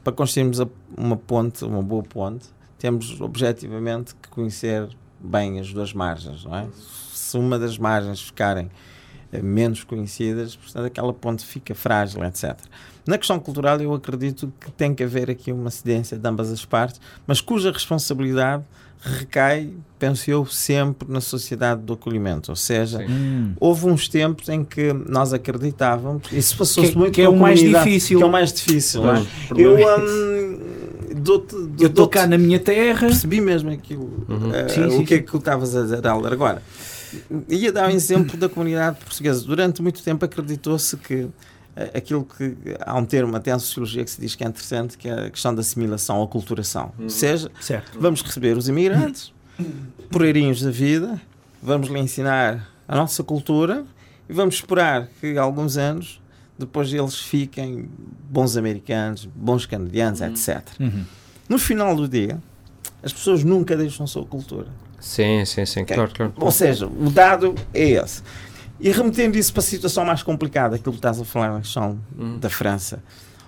[0.02, 0.58] para construirmos
[0.96, 2.46] uma ponte, uma boa ponte,
[2.78, 4.88] temos objetivamente que conhecer
[5.20, 6.66] bem as duas margens, não é?
[7.30, 8.70] Se uma das margens ficarem
[9.32, 12.58] eh, menos conhecidas, portanto aquela ponte fica frágil, etc.
[13.06, 16.64] Na questão cultural eu acredito que tem que haver aqui uma cedência de ambas as
[16.64, 18.64] partes, mas cuja responsabilidade
[19.02, 22.50] recai, penso eu, sempre na sociedade do acolhimento.
[22.50, 23.54] Ou seja, hum.
[23.58, 28.18] houve uns tempos em que nós acreditávamos, isso passou-se muito que é o mais difícil.
[28.18, 29.02] Que é o mais difícil.
[29.10, 29.24] É?
[29.56, 30.60] Eu, um,
[31.78, 33.06] eu estou cá na minha terra.
[33.06, 34.24] Percebi mesmo aquilo.
[34.28, 34.50] Uhum.
[34.50, 36.32] Uh, sim, sim, o que é que tu estavas a dizer, Alder?
[36.32, 36.62] Agora,
[37.48, 39.44] ia dar um exemplo da comunidade portuguesa.
[39.44, 41.28] Durante muito tempo acreditou-se que
[41.76, 44.98] eh, aquilo que há um termo até em sociologia que se diz que é interessante,
[44.98, 46.92] que é a questão da assimilação ou aculturação.
[46.98, 47.08] Ou uhum.
[47.08, 47.98] seja, certo.
[47.98, 49.32] vamos receber os imigrantes,
[50.10, 51.20] poreirinhos da vida,
[51.62, 53.84] vamos lhe ensinar a nossa cultura
[54.28, 56.20] e vamos esperar que alguns anos
[56.58, 57.88] depois eles fiquem
[58.28, 60.26] bons americanos, bons canadianos, uhum.
[60.26, 60.62] etc.
[60.78, 61.04] Uhum.
[61.48, 62.40] No final do dia,
[63.02, 64.68] as pessoas nunca deixam a sua cultura.
[65.00, 65.96] Sim, sim, sim, okay.
[65.96, 66.32] claro, claro.
[66.36, 68.22] Ou seja, o dado é esse.
[68.78, 71.98] E remetendo isso para a situação mais complicada, aquilo que estás a falar na questão
[72.18, 72.38] hum.
[72.38, 73.02] da França,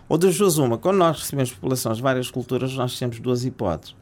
[0.09, 3.95] ou das duas uma, quando nós recebemos populações de várias culturas, nós temos duas hipóteses.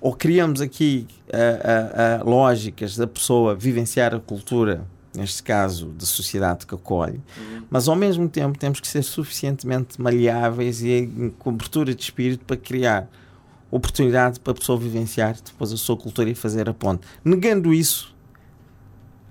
[0.00, 4.84] Ou criamos aqui uh, uh, uh, lógicas da pessoa vivenciar a cultura,
[5.16, 7.62] neste caso, da sociedade que acolhe, uhum.
[7.70, 12.58] mas ao mesmo tempo temos que ser suficientemente maleáveis e com abertura de espírito para
[12.58, 13.08] criar
[13.74, 17.06] oportunidade para a pessoa vivenciar depois a sua cultura e fazer a ponte.
[17.24, 18.14] Negando isso,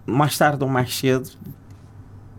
[0.06, 1.30] mais tarde ou mais cedo,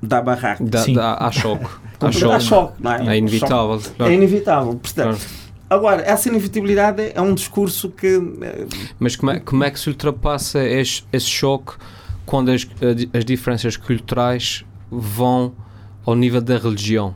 [0.02, 0.64] dá barraco.
[0.64, 1.64] Dá, dá, há choque.
[2.00, 2.34] há choque.
[2.34, 3.14] Há choque não é?
[3.14, 3.80] É inevitável.
[3.96, 4.12] Claro.
[4.12, 4.74] É inevitável.
[4.74, 5.44] Portanto, claro.
[5.70, 8.20] Agora, essa inevitabilidade é um discurso que.
[8.42, 8.66] Eh,
[8.98, 11.72] Mas como é, como é que se ultrapassa esse, esse choque
[12.26, 12.66] quando as,
[13.14, 15.54] as diferenças culturais vão
[16.04, 17.14] ao nível da religião?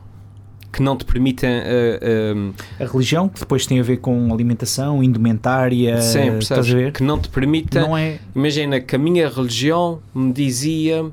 [0.71, 1.49] Que não te permitem.
[1.49, 6.75] Uh, uh, a religião, que depois tem a ver com alimentação, indumentária, sim, estás a
[6.75, 6.91] ver?
[6.91, 7.81] Que não te permita.
[7.81, 8.19] Não é...
[8.35, 11.05] Imagina que a minha religião me dizia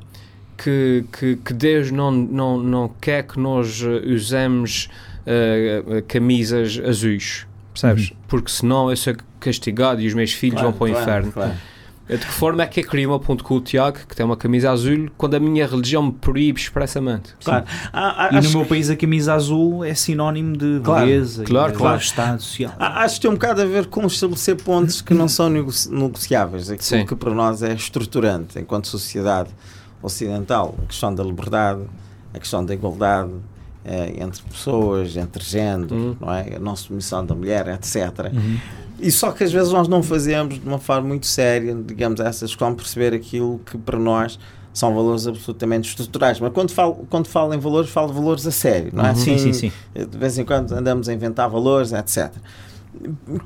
[0.57, 4.89] que, que, que Deus não, não, não quer que nós usemos
[5.23, 8.11] uh, camisas azuis, percebes?
[8.11, 8.17] Uhum.
[8.29, 11.33] Porque senão eu sou castigado e os meus filhos claro, vão para o claro, inferno.
[11.33, 11.53] Claro.
[12.09, 14.37] De que forma é que eu queria uma ponto com o Tiago, que tem uma
[14.37, 17.35] camisa azul, quando a minha religião me proíbe expressamente?
[17.43, 17.65] Claro.
[17.93, 21.77] Ah, ah, e no meu país a camisa azul é sinónimo de beleza claro, e
[21.77, 22.01] claro.
[22.01, 22.73] estado social.
[22.79, 26.71] Ah, acho que tem um bocado a ver com estabelecer pontos que não são negociáveis,
[26.71, 27.07] aquilo Sim.
[27.07, 29.51] que para nós é estruturante enquanto sociedade
[30.01, 31.83] ocidental, a questão da liberdade,
[32.33, 33.33] a questão da igualdade
[33.87, 36.17] eh, entre pessoas, entre géneros, Uhum.
[36.21, 36.57] não é?
[36.57, 38.33] a não submissão da mulher, etc.
[38.33, 38.59] Uhum.
[38.99, 42.47] E só que às vezes nós não fazemos de uma forma muito séria, digamos, essa
[42.47, 44.39] questão de perceber aquilo que para nós
[44.73, 46.41] são valores absolutamente estruturais.
[46.41, 49.11] Mas quando falo, quando falo em valores, falo de valores a sério, não é?
[49.11, 49.17] Uhum.
[49.17, 50.05] Sim, Assim, sim, sim.
[50.07, 52.31] De vez em quando andamos a inventar valores, etc.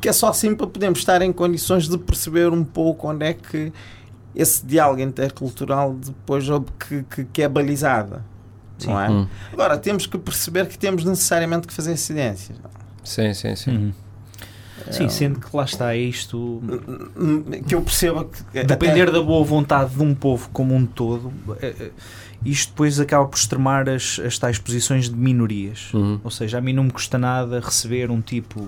[0.00, 3.34] Que é só assim para podermos estar em condições de perceber um pouco onde é
[3.34, 3.72] que
[4.34, 6.44] esse diálogo intercultural depois
[6.78, 8.24] que, que, que é balizada.
[8.86, 9.10] Não é?
[9.10, 9.26] Hum.
[9.52, 12.56] Agora, temos que perceber que temos necessariamente que fazer incidências.
[13.04, 13.70] Sim, sim, sim.
[13.76, 13.92] Uhum.
[14.86, 16.62] É Sim, sendo que lá está isto.
[17.68, 18.64] Que eu perceba que.
[18.64, 21.30] Depender da boa vontade de um povo como um todo,
[22.44, 25.92] isto depois acaba por extremar as, as tais posições de minorias.
[25.92, 26.18] Uhum.
[26.24, 28.66] Ou seja, a mim não me custa nada receber um tipo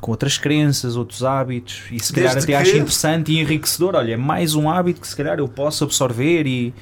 [0.00, 3.94] com outras crenças, outros hábitos, e se calhar Desde até que- acho interessante e enriquecedor.
[3.94, 6.74] Olha, é mais um hábito que se calhar eu posso absorver e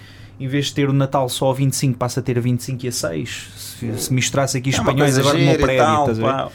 [0.42, 2.88] em vez de ter o Natal só a 25, passa a ter a 25 e
[2.88, 3.50] a 6.
[3.56, 6.32] Se, se misturasse aqui É espanhóis agora no meu prédio, tal, estás a ver?
[6.32, 6.52] pá.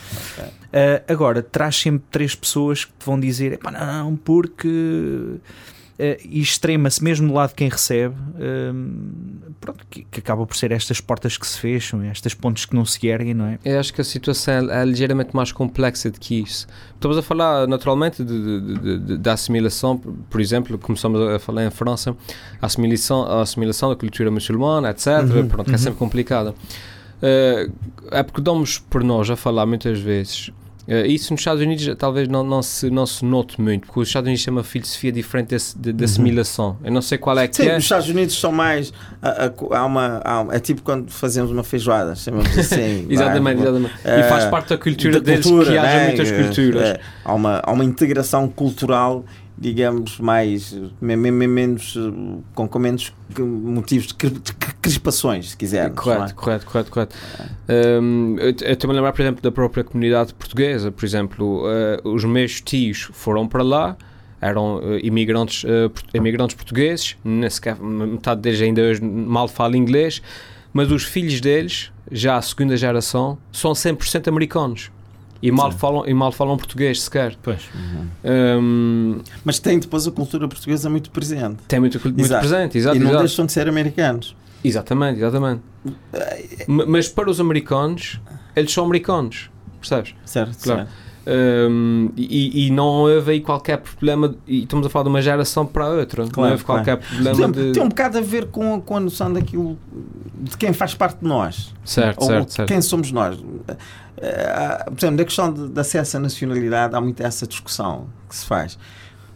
[0.67, 4.67] Uh, agora, traz sempre três pessoas que te vão dizer: "Epá, não, porque.
[4.67, 5.39] uh,
[5.97, 8.15] e extrema-se mesmo do lado de quem recebe,
[8.73, 12.75] um, pronto, que, que acaba por ser estas portas que se fecham, estas pontes que
[12.75, 13.59] não se erguem, não é?
[13.65, 16.67] Eu acho que a situação é, é ligeiramente mais complexa do que isso.
[16.95, 18.23] Estamos a falar naturalmente
[19.19, 19.97] da assimilação,
[20.29, 22.15] por- exemplo, começamos a falar em França,
[22.61, 25.07] a assimilação, a assimilação da cultura muçulmana, etc.
[25.23, 26.53] Uhum, Pronto, que é sempre complicada.
[27.21, 27.69] Eh,
[28.11, 30.51] é porque damos por nós a falar muitas vezes.
[30.87, 34.07] Eh, isso nos Estados Unidos talvez não, não, se, não se note muito, porque os
[34.07, 36.77] Estados Unidos têm uma filosofia diferente desse- de, de assimilação.
[36.83, 37.77] Eu não sei qual é que Sim, é.
[37.77, 38.93] os Estados Unidos são mais.
[39.21, 43.05] Há, uma, há uma- é tipo quando fazemos uma feijoada, chamamos assim.
[43.11, 43.93] Exatamente, vai, exatamente.
[44.05, 46.07] Eh, e faz parte da cultura da deles cultura, que haja né?
[46.07, 46.81] muitas Eh, culturas.
[46.89, 49.25] eh, há, uma, há uma integração cultural,
[49.57, 50.73] digamos, mais.
[51.01, 51.97] me- me- me- menos.
[52.53, 56.05] com, com menos motivos de cri- de crispações, se quisermos.
[56.05, 56.15] não é?
[56.17, 57.15] Correto, correto, correto, correto.
[58.01, 60.91] Um, eu a lembrar, por exemplo, da própria comunidade portuguesa.
[60.91, 63.97] Por exemplo, uh, os meus tios foram para lá,
[64.39, 67.17] eram uh, imigrantes, uh, imigrantes portugueses,
[67.49, 70.21] sequer, metade deles ainda hoje mal fala inglês,
[70.71, 74.91] mas os filhos deles, já a segunda geração, são 100% americanos.
[75.41, 75.77] E mal, Sim.
[75.77, 77.35] falam, e mal falam português sequer.
[77.43, 77.61] Pois.
[78.23, 81.57] Um, Mas tem depois a cultura portuguesa muito presente.
[81.67, 82.47] tem muito, muito Exato.
[82.47, 83.23] presente, exato, e não exato.
[83.23, 84.35] deixam de ser americanos.
[84.63, 85.61] Exatamente, exatamente.
[86.67, 88.19] Ma- Mas para os americanos,
[88.55, 90.15] eles são americanos, percebes?
[90.25, 90.57] Certo?
[90.63, 90.79] Claro.
[90.81, 91.06] certo.
[91.29, 95.65] Um, e, e não houve aí qualquer problema, e estamos a falar de uma geração
[95.65, 97.71] para a outra, não Claro, houve qualquer problema Tem, de.
[97.73, 99.77] tem um bocado a ver com, com a noção daquilo
[100.39, 101.73] de quem faz parte de nós.
[101.83, 102.69] Certo, ou certo, certo.
[102.69, 103.37] quem somos nós.
[104.17, 108.35] Eh, Por exemplo, da questão de, de acesso à nacionalidade, há muito essa discussão que
[108.35, 108.79] se faz.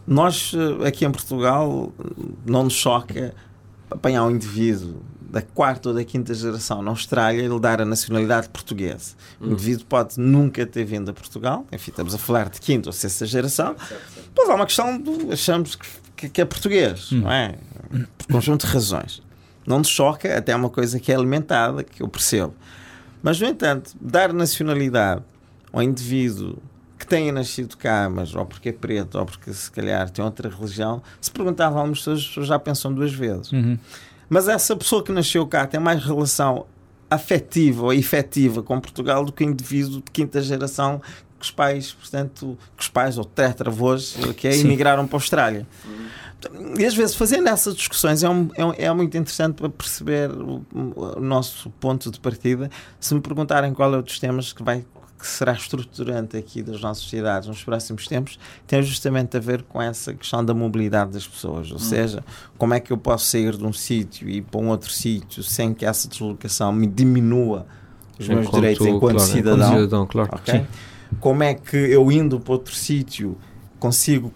[0.06, 1.92] Nós, eh, aqui em Portugal,
[2.46, 3.34] não nos choca
[3.90, 4.96] apanhar um indivíduo
[5.32, 9.14] da quarta ou da quinta geração na Austrália lhe dar a nacionalidade portuguesa.
[9.40, 9.52] O Hum.
[9.52, 13.24] indivíduo pode nunca ter vindo a Portugal, enfim, estamos a falar de quinta ou sexta
[13.24, 13.74] geração,
[14.34, 17.22] pois há uma questão de achamos que, que- é português, Hum.
[17.22, 17.54] não é?
[18.18, 19.22] Por conjunto de razões.
[19.66, 22.54] Não nos choca, até é uma coisa que é alimentada, que eu percebo.
[23.22, 25.22] Mas, no entanto, dar nacionalidade
[25.72, 26.58] ao indivíduo
[26.98, 30.48] que tenha nascido cá, mas ou porque é preto, ou porque se calhar tem outra
[30.50, 31.30] religião, se
[31.78, 33.50] algumas pessoas, as pessoas já pensam duas vezes.
[33.50, 33.78] Uhum.
[34.32, 36.64] Mas essa pessoa que nasceu cá tem mais relação
[37.10, 41.02] afetiva ou efetiva com Portugal do que o indivíduo de quinta geração
[41.38, 45.66] que os pais, portanto, que os pais ou tetravôs que é, emigraram para a Austrália.
[46.78, 50.64] E às vezes fazendo essas discussões é, um- é, é muito interessante para perceber o,
[50.74, 52.70] o nosso ponto de partida.
[53.00, 54.84] Se me perguntarem qual é um dos temas que vai
[55.18, 59.80] que será estruturante aqui das nossas sociedades nos próximos tempos, tem justamente a ver com
[59.80, 62.24] essa questão da mobilidade das pessoas, ou seja,
[62.58, 65.40] como é que eu posso sair de um sítio e ir para um outro sítio
[65.44, 67.64] sem que essa deslocação me diminua
[68.18, 69.56] os meus Enquanto- direitos enquanto claro, cidadão.
[69.58, 70.30] enquanto cidadão, claro.
[70.32, 70.54] Ok?
[70.58, 70.66] Sim.
[71.20, 73.38] Como é que eu indo para outro sítio
[73.78, 74.32] consigo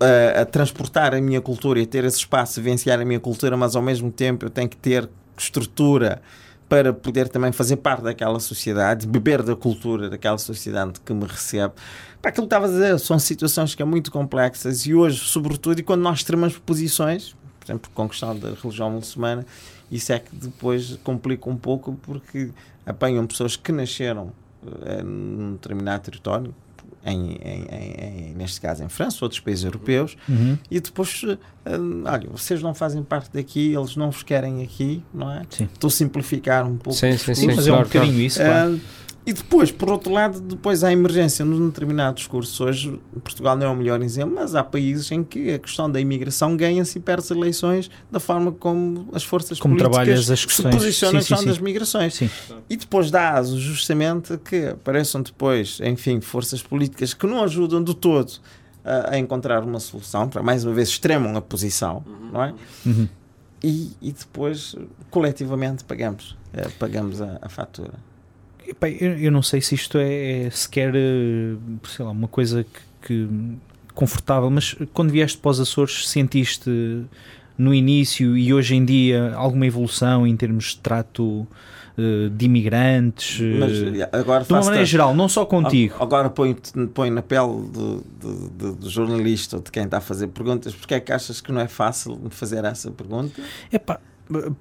[0.00, 3.74] eh, a transportar a minha cultura e ter esse espaço, vivenciar a minha cultura, mas
[3.74, 6.22] ao mesmo tempo eu tenho que ter estrutura
[6.68, 11.74] para poder também fazer parte daquela sociedade, beber da cultura daquela sociedade que me recebe.
[12.20, 15.80] Para aquilo que estava a dizer, são situações que são muito complexas e hoje, sobretudo,
[15.80, 19.44] e quando nós extremamos posições, por exemplo, com a questão da religião muçulmana,
[19.90, 22.50] isso é que depois complica um pouco porque
[22.86, 24.32] apanham pessoas que nasceram
[24.86, 26.54] eh, num determinado território,
[27.04, 30.56] em, em- em- em- neste caso em França, outros países europeus, Uhum.
[30.70, 31.36] e depois, eh,
[32.04, 35.42] olha, vocês não fazem parte daqui, eles não vos querem aqui, não é?
[35.50, 35.68] Sim.
[35.72, 36.98] Estou a simplificar um pouco.
[36.98, 37.34] Sim, sim.
[37.34, 38.80] Sim, mas é um claro, bocadinho isso, claro.
[38.82, 42.64] Ah, E depois, por outro lado, depois há emergência num determinado discurso.
[42.64, 46.00] Hoje, Portugal não é o melhor exemplo, mas há países em que a questão da
[46.00, 51.20] imigração ganha-se e perde eleições da forma como as forças Como políticas as se posicionam
[51.20, 51.46] Sim, sim, sim.
[51.46, 52.14] das migrações.
[52.14, 52.30] Sim.
[52.68, 57.94] E depois dá aso justamente que apareçam depois, enfim, forças políticas que não ajudam de
[57.94, 58.32] todo
[58.84, 62.54] a, a encontrar uma solução, para mais uma vez extremam a posição, não é?
[62.84, 63.08] Uhum.
[63.62, 64.74] E, e depois,
[65.10, 67.92] coletivamente, pagamos, eh, pagamos a, a fatura.
[69.00, 71.54] Eu, eu não sei se isto é, é sequer eh,
[71.88, 73.28] sei lá, uma coisa que, que
[73.94, 76.70] confortável, mas quando vieste para os Açores sentiste
[77.58, 81.46] no início e hoje em dia alguma evolução em termos de trato
[81.98, 85.94] eh, de imigrantes eh, Mas agora de uma maneira geral, não só contigo.
[86.00, 86.56] Agora põe,
[86.94, 90.94] põe na pele do, do, do- jornalista ou de quem está a fazer perguntas, porque
[90.94, 93.40] é que achas que não é fácil fazer essa pergunta?
[93.70, 94.00] Epá,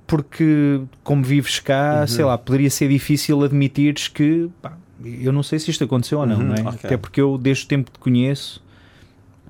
[0.07, 2.07] porque como vives cá, Uhum.
[2.07, 6.25] sei lá, poderia ser difícil admitires que pá, eu não sei se isto aconteceu ou
[6.25, 6.61] não, Uhum, não é?
[6.61, 6.69] ok.
[6.83, 8.63] Até porque eu desde o tempo que te conheço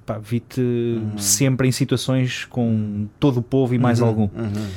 [0.06, 1.18] pá, vi-te Uhum.
[1.18, 4.24] sempre em situações com todo o povo e mais Uhum, algum.
[4.24, 4.68] uhum.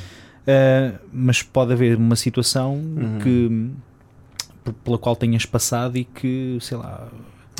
[0.47, 3.19] Uh, mas pode haver uma situação Uhum.
[3.19, 7.07] que pela qual tenhas passado e que, sei lá,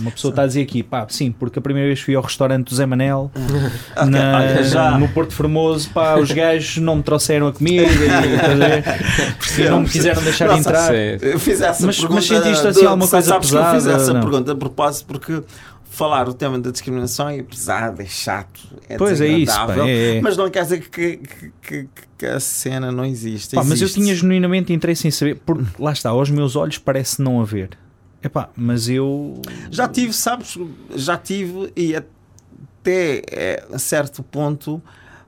[0.01, 2.67] uma pessoa está a dizer aqui, pá, sim, porque a primeira vez fui ao restaurante
[2.69, 3.31] do Zé Manel
[4.07, 9.89] na- no Porto Formoso, pá, os gajos não me trouxeram a comida e, não me
[9.89, 10.93] quiseram deixar Nossa, entrar.
[10.93, 12.15] Eu fiz essa Mas- pergunta.
[12.15, 14.21] mas sentiste assim de- alguma coisa sabes que eu fiz pesada, essa não?
[14.21, 15.41] pergunta a propósito porque
[15.89, 19.85] falar o tema da discriminação é pesado, é chato, é Pois é isso, pá, desagradável,
[19.85, 20.21] é, é.
[20.21, 23.55] mas não quer dizer que, que, que- que a cena não existe.
[23.55, 24.01] Pá, mas eu existe.
[24.01, 27.69] tinha genuinamente interesse em saber, porque lá está, aos meus olhos parece não haver.
[28.25, 30.57] Epá, mas eu Já tive, sabes,
[30.95, 34.81] já tive e até é, a certo ponto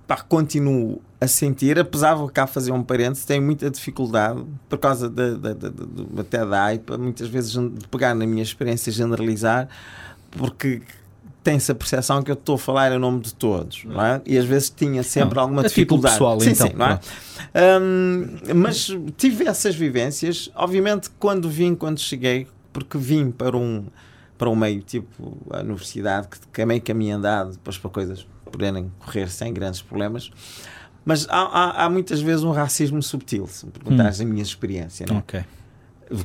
[0.07, 5.09] pá, continuo a sentir, apesar de cá fazer um parênteses, tenho muita dificuldade por causa
[5.09, 8.93] da, da, da, da- até da AIPA, muitas vezes de pegar na minha experiência e
[8.93, 9.67] generalizar,
[10.31, 10.81] porque
[11.43, 14.21] tem-se a percepção que eu estou a falar em nome de todos, não é?
[14.25, 16.13] E às vezes tinha sempre Não, alguma a título dificuldade.
[16.15, 16.99] pessoal, sim, então, sim, não é?
[17.81, 22.45] Hum, mas tive essas vivências, obviamente quando vim, quando cheguei,
[22.77, 23.85] porque vim para um
[24.37, 28.27] para um meio tipo a universidade, que, que é meio caminho andado depois para coisas
[28.51, 30.29] poderem correr sem grandes problemas.
[31.03, 35.07] Mas há, há, há muitas vezes um racismo subtil, se me perguntares a minha experiência,
[35.09, 35.19] não é?
[35.19, 35.43] Ok.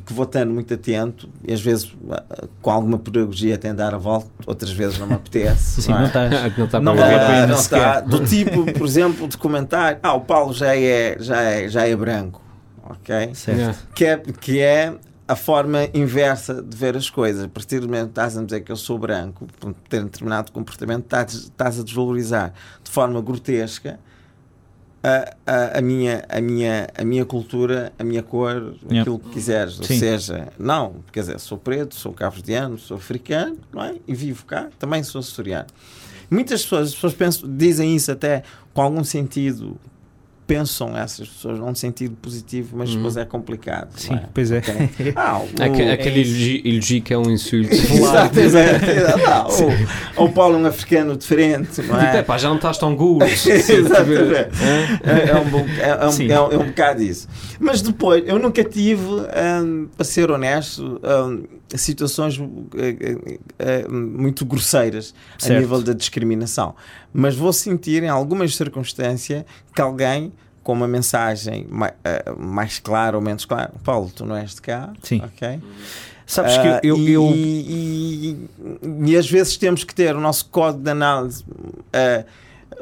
[0.04, 3.98] que vou estando muito atento e às vezes ah, com alguma pedagogia até dar a
[3.98, 5.80] volta, outras vezes não me apetece.
[5.88, 6.08] Sim, não não é?
[6.08, 6.30] estás.
[6.58, 8.00] não está Não pena Ah, não está.
[8.00, 11.96] Do tipo, por exemplo, de comentar, ah, o Paulo já é, já é, já é
[11.96, 12.42] branco,
[12.82, 13.34] ok?
[13.34, 13.88] Certo.
[13.94, 14.94] Que é, que é
[15.32, 17.44] a forma inversa de ver as coisas.
[17.44, 20.04] A partir do momento que estás a dizer que eu sou branco, por ter um
[20.04, 22.52] determinado comportamento, estás, estás a desvalorizar
[22.84, 23.98] de forma grotesca
[25.02, 29.00] a, a, a, minha, a, minha, a minha cultura, a minha cor, Yeah.
[29.00, 29.78] aquilo que quiseres.
[29.78, 29.98] Ou Sim.
[29.98, 33.94] seja, não, quer dizer, sou preto, sou cabo-verdiano, sou africano, não é?
[34.06, 35.66] E vivo cá, também sou açoriano.
[36.30, 38.42] Muitas pessoas, as pessoas pensam, dizem isso até
[38.74, 39.78] com algum sentido,
[40.46, 42.96] pensam essas pessoas num sentido positivo, mas Uhum.
[42.96, 43.88] depois é complicado.
[43.96, 44.22] Sim, é?
[44.34, 44.60] pois é.
[45.16, 46.66] Ah, o, Aque- é Aquele isso.
[46.66, 47.72] elogio, que é um insulto.
[47.72, 49.18] Exato, exato, exato.
[49.18, 52.18] Não, o, o Paulo é um africano diferente, não Tipo, é?
[52.18, 52.92] é pá, já não estás tão.
[52.92, 53.24] Hã?
[55.02, 56.30] É, é um, bo- é, é um, Sim.
[56.30, 57.28] é, um, é um bocado isso.
[57.58, 61.42] Mas depois, eu nunca tive, hum, para ser honesto, hum,
[61.78, 62.38] situações
[62.76, 65.60] eh, eh, eh, muito grosseiras a Certo.
[65.60, 66.74] nível da discriminação.
[67.12, 70.32] Mas vou sentir, em algumas circunstâncias, que alguém
[70.62, 74.62] com uma mensagem mai- eh, mais clara ou menos clara, Paulo, tu não és de
[74.62, 75.20] cá, Sim.
[75.24, 75.60] ok?
[76.24, 78.48] Sabes Ah, que eu, e, eu- e-
[79.06, 81.44] e às vezes temos que ter o nosso código de análise
[81.92, 82.24] ah,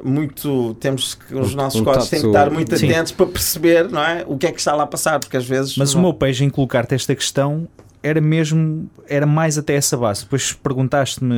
[0.04, 0.74] muito.
[0.74, 2.90] Temos que os nossos um códigos têm que estar muito Sim.
[2.90, 5.44] atentos para perceber não é, o que é que está lá a passar, porque às
[5.46, 5.76] vezes.
[5.76, 7.66] Mas o não- meu peixe em colocar-te esta questão
[8.02, 10.22] era mesmo, era mais até essa base.
[10.24, 11.34] Depois perguntaste-me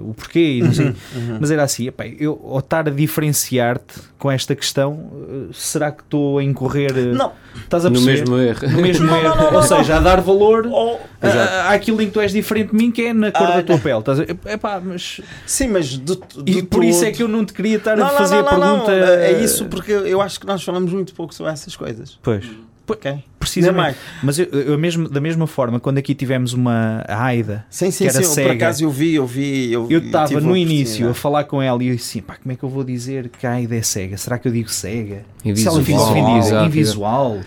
[0.00, 0.86] o porquê e não sei.
[0.86, 1.38] Uhum.
[1.40, 6.02] Mas era assim, epá, eu ao estar a diferenciar-te com esta questão, eh, será que
[6.02, 6.92] estou a incorrer?
[6.96, 8.66] eh, Não, Estás a No mesmo erro.
[8.70, 9.36] No mesmo Não, erro.
[9.36, 12.32] não, não, Ou seja, a dar valor ou- a- a- àquilo em que tu és
[12.32, 13.82] diferente de mim, que é na cor Ah, da tua não.
[13.82, 13.98] pele.
[13.98, 14.22] Estás a...
[14.52, 15.20] Epá, mas...
[15.46, 15.98] sim, mas de,
[16.44, 18.48] de E por isso é que eu não te queria estar Não, a fazer não,
[18.48, 18.92] a não, não, pergunta.
[19.20, 22.18] É isso porque eu acho que nós falamos muito pouco sobre essas coisas.
[22.22, 22.46] Pois,
[22.92, 23.22] Ok?
[23.38, 23.76] precisamente.
[23.76, 23.96] Mais.
[24.22, 28.10] Mas eu, eu mesmo, da mesma forma, quando aqui tivemos uma Aida, Sim, sim, Que
[28.10, 28.22] era sim.
[28.22, 28.52] eu, Por cega.
[28.52, 29.72] acaso eu vi, eu vi.
[29.72, 32.56] Eu, estava no início a falar com ela e eu disse assim, pá, como é
[32.56, 34.16] que eu vou dizer que a Aida é cega?
[34.16, 35.24] Será que eu digo cega?
[35.56, 37.40] Se ela fica Invisual, ofendida, invisual,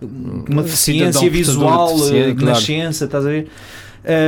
[0.00, 2.46] uma deficiência visual deficiência, eh, claro.
[2.46, 3.48] nascença, estás a ver?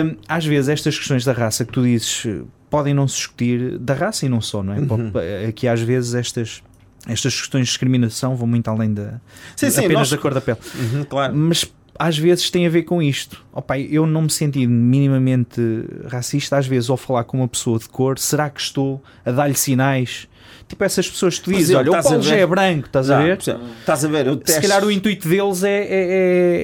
[0.04, 3.78] Hum, às vezes estas questões da raça que tu dizes eh, podem não se discutir
[3.78, 4.78] da raça e não só, não é?
[4.80, 4.86] Uhum.
[5.10, 6.62] Pode- Aqui às vezes estas,
[7.08, 9.20] estas questões de discriminação vão muito além da,
[9.56, 10.58] Sim, sim, apenas nós- da cor da pele.
[10.74, 11.34] Uhum, claro.
[11.34, 11.64] Mas
[11.98, 13.44] às vezes tem a ver com isto.
[13.52, 15.60] Opa, eu não me senti minimamente
[16.08, 19.54] racista, às vezes, ao falar com uma pessoa de cor, será que estou a dar-lhe
[19.54, 20.26] sinais?
[20.72, 23.36] Tipo essas pessoas que tu dizes, olha, o Paulo já é branco, estás a ver?
[23.36, 25.86] Estás a ver, eu Se calhar o intuito deles é, é,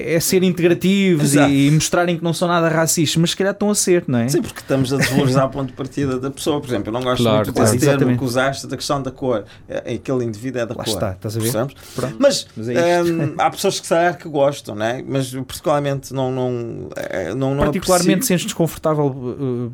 [0.07, 3.53] é, é ser integrativos e, e, mostrarem que não são nada racistas, mas se calhar
[3.53, 4.27] estão a ser, não é?
[4.27, 6.89] Sim, porque estamos a desvalorizar o ponto de partida da pessoa, por exemplo.
[6.89, 9.45] Eu não gosto claro, muito claro, desse termo que usaste da questão da cor.
[9.67, 10.93] É, aquele indivíduo é da Lá cor.
[10.95, 11.51] está, estás a ver?
[12.17, 15.03] Mas, mas é um, há pessoas que sabem que gostam, não é?
[15.07, 16.31] Mas particularmente não.
[16.31, 19.05] não, é, não, não particularmente sentes desconfortável.
[19.05, 19.71] Uh,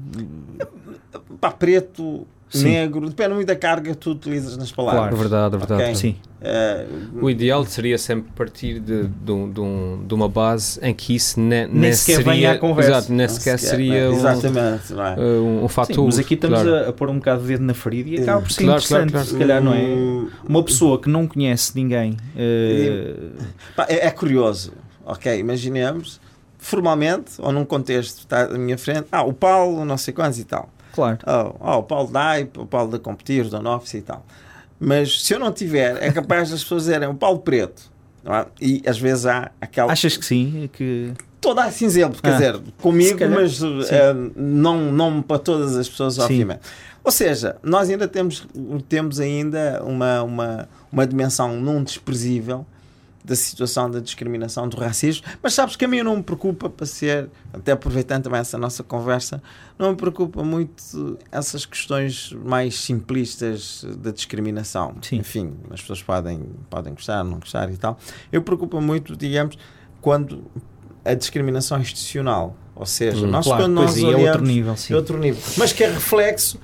[1.39, 2.63] Pá, preto Sim.
[2.65, 5.09] negro, depende muito da carga que tu utilizas nas palavras.
[5.09, 5.83] Claro, verdade, verdade.
[5.83, 5.95] Okay?
[5.95, 6.15] Sim.
[6.41, 10.93] Uh, o ideal seria sempre partir de, de, um, de, um, de uma base em
[10.93, 12.91] que isso ne, nem sequer seria, venha à conversa.
[12.91, 15.19] Exato, nem sequer seria um, Exatamente, não é?
[15.19, 15.95] um, um fator.
[15.95, 16.85] Sim, mas aqui estamos claro.
[16.85, 19.11] a, a, pôr um bocado de dedo na ferida e acaba por ser claro, interessante,
[19.11, 20.29] claro, se calhar, não é?
[20.47, 22.11] Uma pessoa que não conhece ninguém.
[22.35, 23.31] Uh...
[23.87, 24.71] É, é curioso,
[25.03, 25.39] ok?
[25.39, 26.21] Imaginemos
[26.59, 30.43] formalmente, ou num contexto, está à minha frente, ah, o Paulo, não sei quantos e
[30.43, 30.69] tal.
[30.95, 31.19] Claro.
[31.27, 34.25] Oh, oh, o Paulo Dai, o Paulo da Competir, o Donoffice e tal.
[34.79, 37.91] Mas se eu não tiver, é capaz das pessoas dizerem o Paulo Preto.
[38.25, 38.45] É?
[38.61, 39.91] E às vezes há aquela.
[39.91, 40.69] Achas que sim?
[40.71, 41.11] Que...
[41.41, 43.75] Toda a exemplo, quer ah, dizer, comigo, mas uh,
[44.35, 46.61] não, não para todas as pessoas, obviamente.
[47.03, 48.47] Ou seja, nós ainda temos,
[48.89, 52.65] temos ainda uma, uma, uma dimensão não desprezível
[53.25, 56.85] da situação da discriminação, do racismo, mas sabes que a mim não me preocupa para
[56.85, 59.41] ser, até aproveitando também essa nossa conversa,
[59.79, 64.95] não me preocupa muito essas questões mais simplistas da discriminação.
[65.01, 65.17] Sim.
[65.17, 67.97] Enfim, as pessoas podem, podem gostar, não gostar e tal.
[68.31, 69.57] Eu preocupa muito, digamos,
[69.99, 70.43] quando
[71.03, 74.93] a discriminação institucional, ou seja, hum, nós claro, quando nós olhamos, é outro nível, sim.
[74.93, 76.59] É outro nível, mas que é reflexo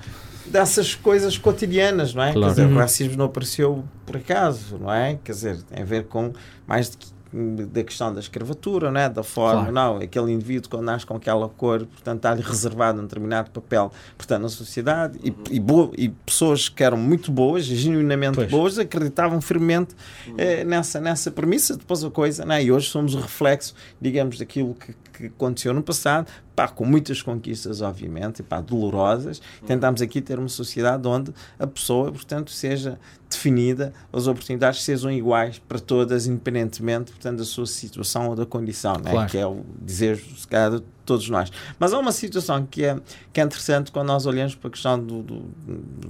[0.52, 2.32] dessas coisas cotidianas, não é?
[2.32, 2.46] Claro.
[2.46, 2.78] Quer dizer, o uhum.
[2.78, 5.18] racismo não apareceu por acaso, não é?
[5.24, 6.32] Quer dizer, tem a ver com
[6.66, 6.96] mais de
[7.34, 9.08] da questão da escravatura, né?
[9.08, 9.72] da forma, claro.
[9.72, 14.42] não, aquele indivíduo quando nasce com aquela cor, portanto está-lhe reservado um determinado papel, portanto,
[14.42, 18.50] na sociedade, e, e, boa, e pessoas que eram muito boas, genuinamente pois.
[18.50, 19.94] boas, acreditavam firmemente
[20.36, 22.62] eh, nessa, nessa premissa, depois a coisa, né?
[22.62, 27.22] e hoje somos o reflexo, digamos, daquilo que, que aconteceu no passado, pá, com muitas
[27.22, 32.98] conquistas, obviamente, pá, dolorosas, tentamos aqui ter uma sociedade onde a pessoa, portanto, seja
[33.30, 38.94] definida, as oportunidades sejam iguais para todas, independentemente, portanto, da sua situação ou da condição,
[39.02, 39.10] né?
[39.10, 39.30] claro.
[39.30, 41.50] que é o desejo, se calhar, de todos nós.
[41.78, 42.98] Mas há uma situação que é,
[43.32, 45.40] que é interessante quando nós olhamos para a questão do, do,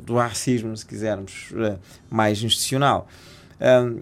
[0.05, 1.79] do racismo, se quisermos, eh,
[2.11, 3.09] mais institucional.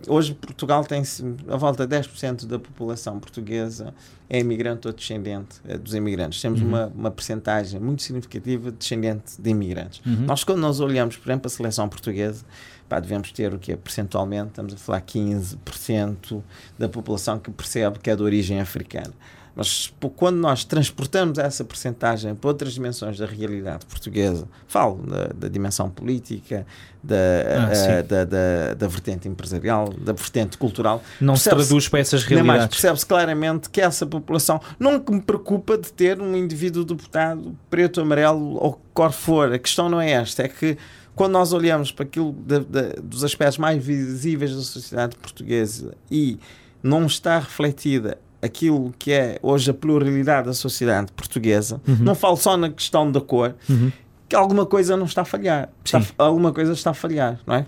[0.08, 1.02] Hoje Portugal tem
[1.48, 3.92] a volta de 10% da população portuguesa
[4.28, 6.40] é imigrante ou descendente é, dos imigrantes.
[6.40, 6.68] Temos uhum.
[6.68, 10.00] uma, uma percentagem muito significativa de descendente de imigrantes.
[10.06, 10.24] Uhum.
[10.24, 12.44] Nós, quando nós olhamos, por exemplo, a seleção portuguesa,
[12.90, 16.42] pá, devemos ter o que é percentualmente, estamos a falar 15%
[16.76, 19.12] da população que percebe que é de origem africana.
[19.55, 25.48] Mas quando nós transportamos essa percentagem para outras dimensões da realidade portuguesa, falo da, da
[25.48, 26.64] dimensão política,
[27.03, 32.00] da, ah, a, da, da, da, vertente empresarial, da vertente cultural, não se traduz para
[32.00, 32.68] essas realidades.
[32.68, 38.55] Percebe-se claramente que essa população não me preocupa de ter um indivíduo deputado preto, amarelo
[38.55, 39.53] ou cor for.
[39.53, 40.79] A questão não é esta, é que
[41.20, 46.38] quando nós olhamos para aquilo de, de, dos aspectos mais visíveis da sociedade portuguesa e
[46.83, 51.96] não está refletida aquilo que é hoje a pluralidade da sociedade portuguesa, uhum.
[52.00, 53.92] não falo só na questão da cor, uhum.
[54.26, 55.68] que alguma coisa não está a falhar.
[55.85, 57.66] Está, alguma coisa está a falhar, não é?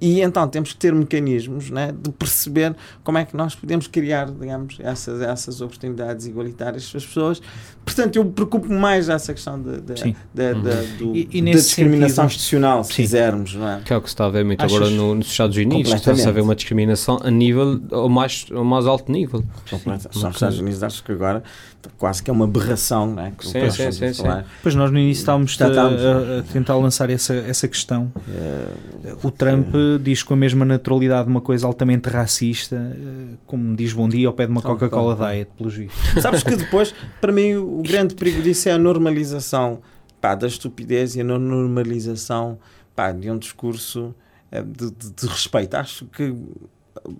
[0.00, 4.30] E então temos que ter mecanismos né, de perceber como é que nós podemos criar,
[4.30, 7.42] digamos, essas, essas oportunidades igualitárias para as pessoas.
[7.84, 12.24] Portanto, eu preocupo-me mais dessa questão de, de, de, de do, e, e da discriminação
[12.24, 13.02] sentido, institucional, se sim.
[13.02, 13.54] quisermos.
[13.54, 13.80] Não é?
[13.84, 15.92] Que é o que se está a ver muito Achas agora no, nos Estados Unidos.
[15.92, 19.44] Está-se a ver uma discriminação a nível, ao mais, ao mais alto nível.
[19.70, 21.42] Nos Estados Unidos, acho que agora
[21.98, 23.30] quase que é uma aberração, não é?
[23.32, 24.22] Que sim, sim, sim, sim,
[24.62, 28.10] Pois nós no início estávamos a, a, a, tentar lançar essa, essa questão.
[28.28, 33.92] É o Trump diz com a mesma naturalidade uma coisa altamente racista, eh, como diz
[33.92, 36.22] bom dia ao pé de uma Coca-Cola Diet, pelos vistos.
[36.22, 39.80] Sabes que depois, para mim, o grande perigo disso é a normalização
[40.20, 42.58] pá, da estupidez e a normalização
[42.94, 44.14] pá, de um discurso
[44.50, 45.74] eh, de, de, de respeito.
[45.74, 46.34] Acho que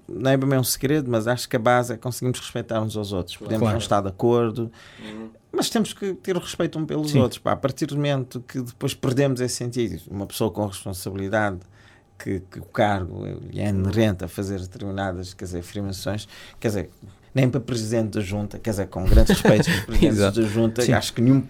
[0.09, 3.13] não é bem um segredo, mas acho que a base é conseguirmos respeitar uns aos
[3.13, 3.37] outros.
[3.37, 3.75] Podemos claro.
[3.75, 4.71] não estar de acordo,
[5.03, 5.31] uhum.
[5.55, 7.21] Mas temos que ter respeito um pelos Sim.
[7.21, 7.39] outros.
[7.39, 7.53] Pá.
[7.53, 11.59] A partir do momento que depois perdemos esse sentido, uma pessoa com responsabilidade
[12.19, 16.29] que, que o cargo é inerente a fazer determinadas quer dizer, afirmações,
[16.61, 16.91] quer dizer,
[17.35, 20.93] nem para presidente da junta, quer dizer, com grande respeito para presidentes da junta, Sim.
[20.93, 21.43] acho que nenhum.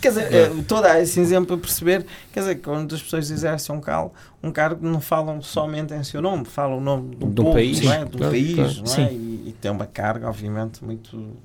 [0.00, 0.50] Quer dizer, é.
[0.68, 4.86] todo esse exemplo para perceber, quer dizer, quando as pessoas exercem um cargo, um cargo
[4.86, 8.04] não falam somente em seu nome, falam o nome do, do povo, país, não é?
[8.04, 8.82] do claro, país, claro.
[8.86, 9.31] não é?
[9.42, 11.36] E, e tem uma carga, obviamente, muito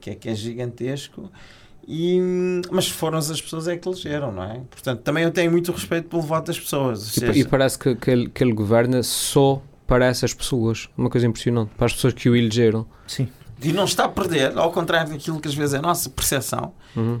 [0.00, 1.30] que é, que é gigantesco.
[1.86, 2.20] E,
[2.70, 4.60] mas foram as pessoas é que elegeram, não é?
[4.70, 7.16] Portanto, também eu tenho muito respeito pelo voto das pessoas.
[7.16, 7.38] E, seja...
[7.38, 10.88] e, parece que, que, ele, que ele governa só para essas pessoas.
[10.98, 11.70] Uma coisa impressionante.
[11.76, 12.86] Para as pessoas que o elegeram.
[13.06, 13.28] Sim.
[13.62, 16.72] E não está a perder, ao contrário daquilo que às vezes é a nossa percepção,
[16.94, 17.20] uhum.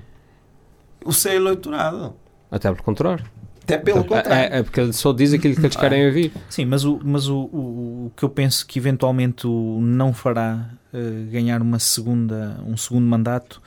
[1.04, 2.14] o seu eleitorado.
[2.50, 3.24] Até pelo contrário.
[3.68, 4.54] Até pelo contrário.
[4.54, 6.32] É, é, porque ele só diz aquilo que eles querem ouvir.
[6.48, 11.30] Sim, mas o, mas o, o, o que eu penso que eventualmente não fará uh,
[11.30, 13.60] ganhar uma segunda, um segundo mandato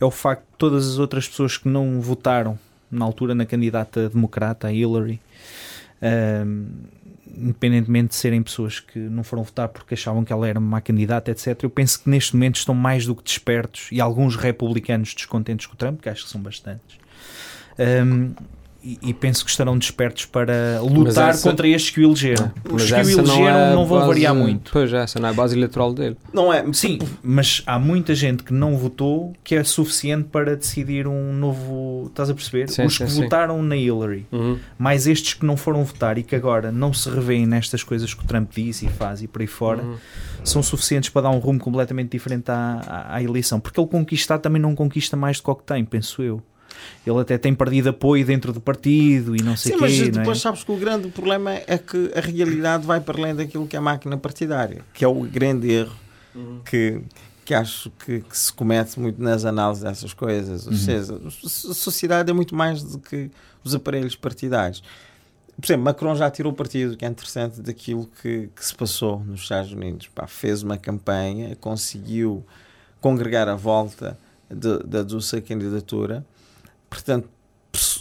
[0.00, 2.56] é o facto de todas as outras pessoas que não votaram
[2.88, 5.20] na altura na candidata democrata, a Hillary,
[6.00, 6.66] uh,
[7.36, 10.80] independentemente de serem pessoas que não foram votar porque achavam que ela era uma má
[10.80, 15.14] candidata, etc., eu penso que neste momento estão mais do que despertos e alguns republicanos
[15.14, 16.96] descontentes com o Trump, que acho que são bastantes.
[17.76, 18.32] Um,
[18.82, 22.52] e, e, penso que estarão despertos para lutar essa, contra estes que o elegeram.
[22.70, 24.70] Os que o elegeram não, é não vão base, variar muito.
[24.72, 26.16] Pois, essa não é a base eleitoral dele.
[26.32, 26.64] Não é?
[26.72, 32.06] Sim, mas há muita gente que não votou que é suficiente para decidir um novo.
[32.06, 32.68] Estás a perceber?
[32.68, 33.22] Sim, Os sim, que sim.
[33.22, 34.58] votaram na Hillary, uhum.
[34.78, 38.22] mais estes que não foram votar e que agora não se revêem nestas coisas que
[38.22, 39.96] o Trump diz e faz e por aí fora, uhum.
[40.44, 43.58] são suficientes para dar um rumo completamente diferente à, à, à eleição.
[43.58, 46.40] Porque ele conquistar também não conquista mais do que o que tem, penso eu
[47.06, 49.80] ele até tem perdido apoio dentro do partido e não sei o quê.
[49.82, 50.40] Mas depois é?
[50.40, 53.78] sabes que o grande problema é que a realidade vai para além daquilo que é
[53.78, 55.96] a máquina partidária, que é o grande erro
[56.34, 56.60] uhum.
[56.64, 57.00] que,
[57.44, 60.66] que acho que, que, se comete muito nas análises dessas coisas.
[60.66, 60.78] Ou uhum.
[60.78, 61.20] seja,
[61.70, 63.30] a sociedade é muito mais do que
[63.64, 64.82] os aparelhos partidários.
[65.60, 69.40] Por exemplo, Macron já tirou partido, que é interessante, daquilo que, que se passou nos
[69.40, 70.06] Estados Unidos.
[70.14, 72.46] Pá, fez uma campanha, conseguiu
[73.00, 74.16] congregar a volta
[74.50, 76.24] da sua candidatura
[76.88, 77.28] portanto,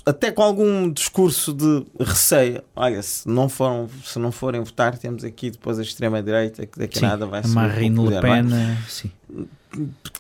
[0.05, 5.23] até com algum discurso de receio, olha, se não, foram, se não forem votar, temos
[5.23, 7.49] aqui depois a extrema-direita, que daqui a nada vai ser.
[7.49, 8.77] Marine Le Pen, é?
[8.87, 9.11] sim.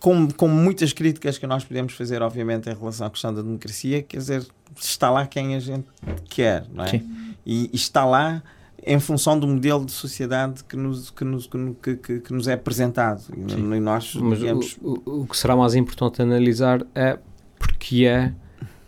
[0.01, 4.03] Com, com muitas críticas que nós podemos fazer, obviamente, em relação à questão da democracia,
[4.03, 4.45] quer dizer,
[4.77, 5.87] está lá quem a gente
[6.29, 6.89] quer, não é?
[6.89, 7.35] Sim.
[7.45, 8.43] E, e está lá
[8.85, 11.49] em função do modelo de sociedade que nos, que nos,
[11.81, 13.23] que, que, que nos é apresentado.
[13.35, 14.77] E, e nós, Mas digamos...
[14.81, 17.17] o, o, o que será mais importante analisar é
[17.57, 18.33] porque é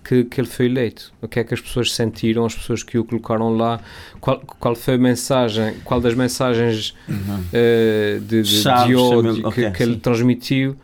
[0.10, 1.14] que, que ele foi eleito?
[1.22, 3.80] O que é que as pessoas sentiram, as pessoas que o colocaram lá?
[4.20, 7.16] Qual, qual foi a mensagem, qual das mensagens uhum.
[7.16, 10.76] uh, de, de, Chaves, de ódio okay, que, que ele transmitiu?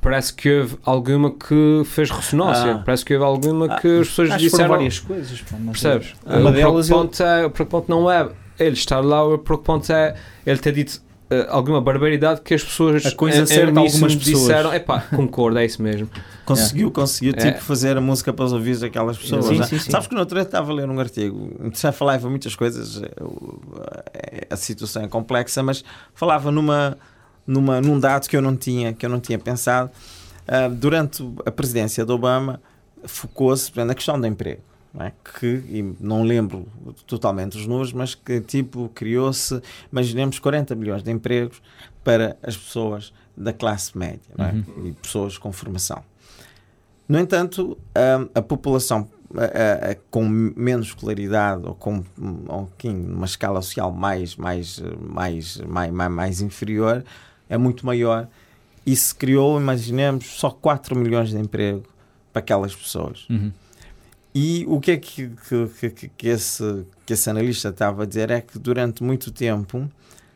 [0.00, 2.74] Parece que houve alguma que fez ressonância.
[2.74, 2.82] Ah.
[2.84, 3.80] Parece que houve alguma ah.
[3.80, 4.68] que as pessoas Acho disseram.
[4.68, 5.42] várias coisas.
[5.42, 6.14] Percebes?
[6.24, 7.30] Uma o preocupante, ele...
[7.30, 8.28] é, o preocupante não é
[8.60, 10.14] ele estar lá, o preocupante é
[10.46, 11.02] ele ter dito
[11.48, 15.82] alguma barbaridade que as pessoas a coisa certa algumas pessoas disseram, epá, concordo, é isso
[15.82, 16.08] mesmo.
[16.44, 16.90] Conseguiu, é.
[16.90, 17.60] conseguiu tipo é.
[17.60, 19.46] fazer a música para os ouvidos daquelas pessoas.
[19.46, 19.90] Sim, sim, sim.
[19.90, 24.46] Sabes que no outro dia estava a ler um artigo, já falava muitas coisas, eh,
[24.48, 26.96] a situação é complexa, mas falava numa,
[27.46, 29.90] numa, num dado que eu não tinha, que eu não tinha pensado.
[30.48, 32.58] Uh, durante a presidência de Obama,
[33.04, 34.62] focou-se na questão do emprego
[34.92, 35.12] não é?
[35.38, 36.66] que, não lembro
[37.06, 39.60] totalmente os números, mas que tipo criou-se,
[39.92, 41.60] imaginemos 40 milhões de empregos
[42.02, 44.52] para as pessoas da classe média é?
[44.52, 44.86] uhum.
[44.86, 46.02] e pessoas com formação.
[47.08, 52.02] No entanto, a, a população a, a, com menos escolaridade ou com
[52.48, 57.04] ou, uma escala social mais, mais, mais, mais, mais, mais inferior
[57.48, 58.28] é muito maior
[58.86, 61.84] e se criou, imaginemos, só 4 milhões de emprego
[62.32, 63.26] para aquelas pessoas.
[63.28, 63.52] Uhum.
[64.40, 65.32] E o que é que,
[65.80, 69.90] que, que, esse, que esse analista estava a dizer é que durante muito tempo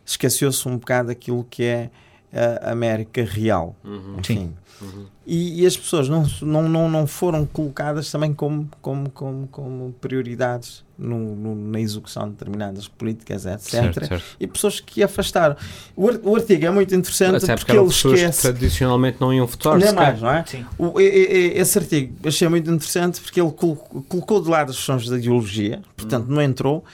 [0.04, 1.88] esqueceu-se um bocado aquilo que é
[2.32, 3.76] a América real.
[3.84, 4.16] Uhum.
[4.18, 4.54] Enfim.
[4.80, 5.06] Uhum.
[5.24, 9.92] E, e, as pessoas não, não, não, não foram colocadas também como, como, como, como
[10.00, 13.60] prioridades no, no, na execução de determinadas políticas, etc.
[13.60, 14.24] Certo, certo.
[14.40, 15.54] E pessoas que afastaram.
[15.94, 18.48] O, o artigo é muito interessante Até porque, porque ele esquece.
[18.48, 19.78] Que tradicionalmente não iam votar.
[19.78, 20.44] Não é mais, não é?
[20.44, 20.66] Sim.
[20.76, 25.16] O, esse artigo achei muito interessante porque ele colocou, colocou de lado as questões da
[25.16, 26.34] ideologia, portanto, uhum.
[26.34, 26.84] não entrou.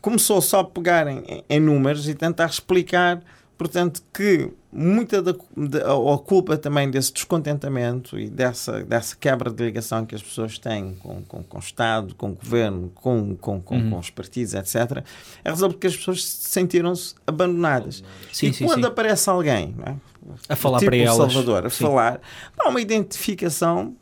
[0.00, 3.22] Começou só a pegar em, em números e tentar explicar
[3.60, 9.64] Portanto, que muita da, da, a culpa também desse descontentamento e dessa, dessa quebra de
[9.64, 13.60] ligação que as pessoas têm com, com, com o Estado, com o governo, com, com,
[13.60, 13.90] com, uhum.
[13.90, 15.04] com os partidos, etc.,
[15.44, 18.04] é razão porque as pessoas sentiram-se abandonadas.
[18.32, 18.88] Sim, e sim, quando sim.
[18.88, 19.94] aparece alguém é?
[20.48, 22.20] a falar tipo para elas, Salvador, a falar,
[22.58, 23.96] há uma identificação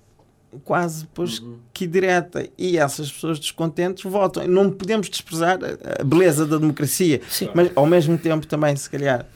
[0.64, 1.58] quase pois, uhum.
[1.72, 4.46] que direta e essas pessoas descontentes votam.
[4.46, 5.58] Não podemos desprezar
[5.98, 7.50] a beleza da democracia, Sim.
[7.54, 9.26] mas ao mesmo tempo também, se calhar,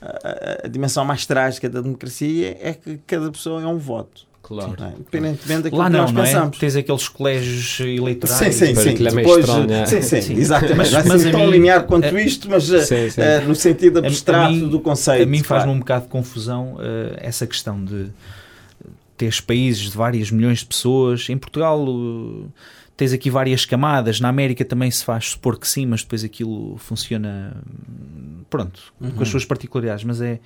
[0.00, 4.26] a, a, dimensão mais trágica da democracia é que cada pessoa é um voto.
[4.40, 4.76] Claro.
[4.78, 4.90] não é?
[4.92, 6.56] Independentemente daquilo Lá que não, nós não pensamos.
[6.56, 6.60] é?
[6.60, 8.38] Tens aqueles colégios eleitorais.
[8.38, 9.06] Sim, sim, sim.
[9.06, 9.86] é Depois, é.
[9.86, 10.34] sim, sim, Sim.
[10.36, 10.76] exatamente.
[10.78, 13.20] Mas- Não é mas assim tão mim- linear quanto a- isto, mas eh, Sim, sim.
[13.20, 15.22] eh, no sentido abstrato mim- do conceito.
[15.22, 15.70] A mim faz-me claro.
[15.76, 18.06] um bocado de confusão eh, essa questão de
[19.18, 21.28] teres países de várias milhões de pessoas.
[21.28, 22.46] Em Portugal eh,
[22.96, 24.18] tens aqui várias camadas.
[24.18, 27.54] Na América também se faz supor que sim, mas depois aquilo funciona
[28.48, 29.22] pronto, com Uhum.
[29.22, 30.04] as suas particularidades.
[30.04, 30.40] Mas é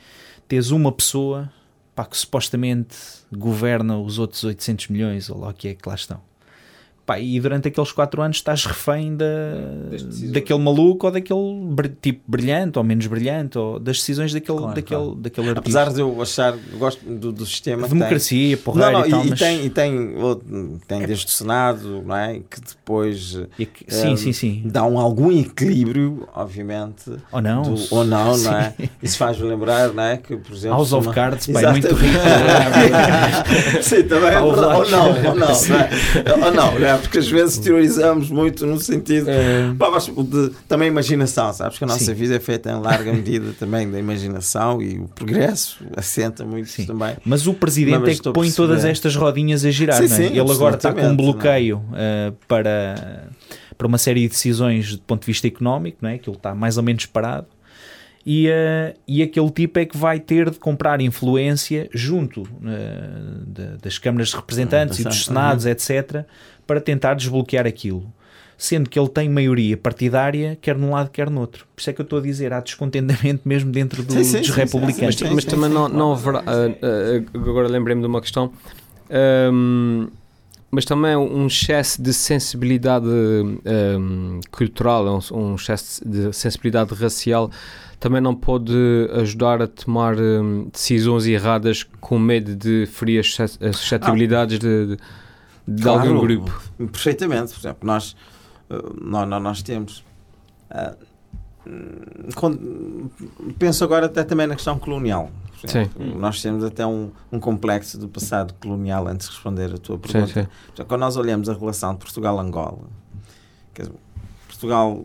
[0.49, 1.51] teres uma pessoa
[1.95, 2.97] pá, que supostamente
[3.33, 6.21] governa os outros 800 milhões, ou lá o que é que lá estão.
[7.05, 9.25] Pá, e durante aqueles 4 anos estás refém da,
[10.31, 11.41] daquele maluco ou daquele
[12.01, 15.15] tipo brilhante ou menos brilhante ou das decisões daquele, Claro, daquele, claro.
[15.17, 15.81] daquele artista.
[15.81, 17.99] Apesar de eu achar, eu gosto do, do sistema que tem.
[17.99, 19.39] democracia, Não, não, e tal, e, mas...
[19.41, 20.15] tem, e tem,
[20.87, 22.35] tem desde o Senado, não é?
[22.49, 24.63] Que depois e que- sim, eh, sim, sim.
[24.67, 27.11] dá um, algum equilíbrio, obviamente.
[27.33, 27.63] Ou não.
[27.63, 28.45] do- ou não, Sim.
[28.45, 28.75] não é?
[29.03, 30.19] Isso faz-me lembrar, não é?
[30.19, 30.77] Que, por exemplo.
[30.77, 32.15] House of uma- Cards, pá, é muito rico.
[33.83, 34.61] Sim, também é verdade.
[34.61, 34.77] lá.
[34.79, 36.47] Ou não, ou não, não é?
[36.47, 36.92] Ou não, não é?
[36.99, 39.29] Porque às vezes teorizamos muito no sentido.
[39.29, 42.15] Eh, Pá, de, também imaginação, sabes que a nossa Sim.
[42.15, 46.87] vida é feita em larga medida também da imaginação e o progresso assenta muito Sim.
[46.87, 47.17] também.
[47.25, 50.27] Mas o presidente Mas é que põe todas estas rodinhas a girar, Sim, é?
[50.27, 53.29] Ele agora está com um absolutamente, bloqueio eh, para,
[53.77, 56.19] para uma série de decisões do ponto de vista económico, não é?
[56.19, 57.47] Que ele está mais ou menos parado.
[58.25, 63.09] E, eh, e aquele tipo é que vai ter de comprar influência junto eh,
[63.49, 65.25] da- das câmaras de representantes e dos Uhum.
[65.25, 66.25] senados, etc.,
[66.73, 68.11] para tentar desbloquear aquilo.
[68.57, 71.67] Sendo que ele tem maioria partidária, quer num lado, quer no outro.
[71.75, 74.39] Por isso é que eu estou a dizer, há descontentamento mesmo dentro do- Sim, sim,
[74.39, 75.17] dos sim, sim, republicanos.
[75.17, 76.39] sim, Mas, mas também não, não haverá.
[76.41, 78.53] ah, ah, agora lembrei-me de uma questão.
[79.11, 80.09] Ahm,
[80.71, 83.05] mas também um excesso de sensibilidade
[83.67, 87.51] ahm, cultural, um, um excesso de sensibilidade racial
[88.01, 88.73] também não pode
[89.21, 94.87] ajudar a tomar ahm, decisões erradas com medo de ferir as sus- as suscetibilidades de,
[94.87, 94.97] de,
[95.77, 96.63] de Claro, algum grupo.
[96.91, 97.53] Perfeitamente.
[97.53, 98.17] Por exemplo, nós,
[98.71, 100.05] eh, nós, nós- nós temos.
[101.67, 103.11] hum, quando-
[103.59, 105.31] penso agora até também na questão colonial.
[105.65, 109.95] Exemplo, Nós temos até um, um complexo do passado colonial antes de responder a tua
[109.97, 110.27] Sim, pergunta.
[110.33, 110.41] sim.
[110.41, 112.81] Exemplo, Quando nós olhamos a relação de Portugal-Angola,
[114.49, 115.05] Portugal,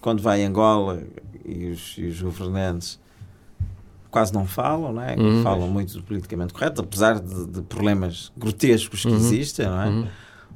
[0.00, 1.02] quando vai a Angola
[1.44, 3.00] e os, e os governantes
[4.12, 5.16] quase não falam, não é?
[5.16, 5.42] Uhum.
[5.42, 9.16] Falam muito do politicamente correto, apesar de, de problemas grotescos que Uhum.
[9.16, 9.88] existem, não é?
[9.88, 10.06] Uhum.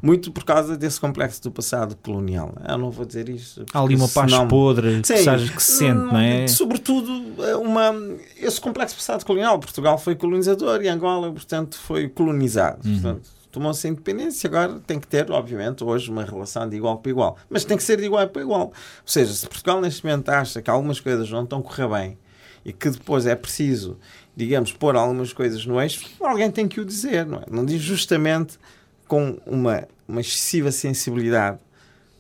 [0.03, 2.55] Muito por causa desse complexo do passado colonial.
[2.69, 3.65] Eu não vou dizer isto.
[3.73, 5.25] Há ali uma paz senão- podre que, Sim.
[5.25, 6.47] sabes, que se sente, não é?
[6.47, 7.93] Sobretudo, é uma,
[8.39, 9.59] esse complexo passado colonial.
[9.59, 12.87] Portugal foi colonizador e Angola, portanto, foi colonizado.
[12.87, 12.93] Uhum.
[13.01, 14.47] Portanto, tomou-se a independência.
[14.49, 17.39] Agora tem que ter, obviamente, hoje uma relação de igual para igual.
[17.49, 18.67] Mas tem que ser de igual para igual.
[18.67, 18.73] Ou
[19.07, 22.19] seja, se Portugal neste momento acha que algumas coisas não estão a correr bem
[22.67, 23.97] e que depois é preciso,
[24.37, 27.45] digamos, pôr algumas coisas no eixo, alguém tem que o dizer, não é?
[27.49, 28.59] Não diz justamente
[29.07, 31.59] com uma, uma excessiva sensibilidade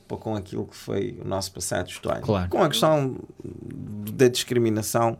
[0.06, 2.26] para com aquilo que foi o nosso passado histórico.
[2.26, 2.48] Claro.
[2.48, 3.16] Com a questão
[4.12, 5.18] da discriminação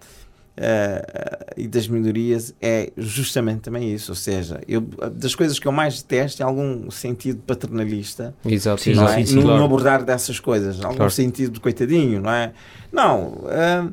[0.57, 4.13] eh, e das minorias é justamente também isso.
[4.13, 8.95] Ou seja, eu, das coisas que eu mais detesto é algum sentido paternalista Exato, Sim,
[8.95, 9.21] não exato.
[9.21, 9.27] é?
[9.27, 9.65] sim, no, no claro.
[9.65, 10.81] abordar dessas coisas.
[10.85, 11.11] Algum Claro.
[11.11, 12.53] sentido de coitadinho, não é?
[12.93, 13.41] Não.
[13.47, 13.91] ah,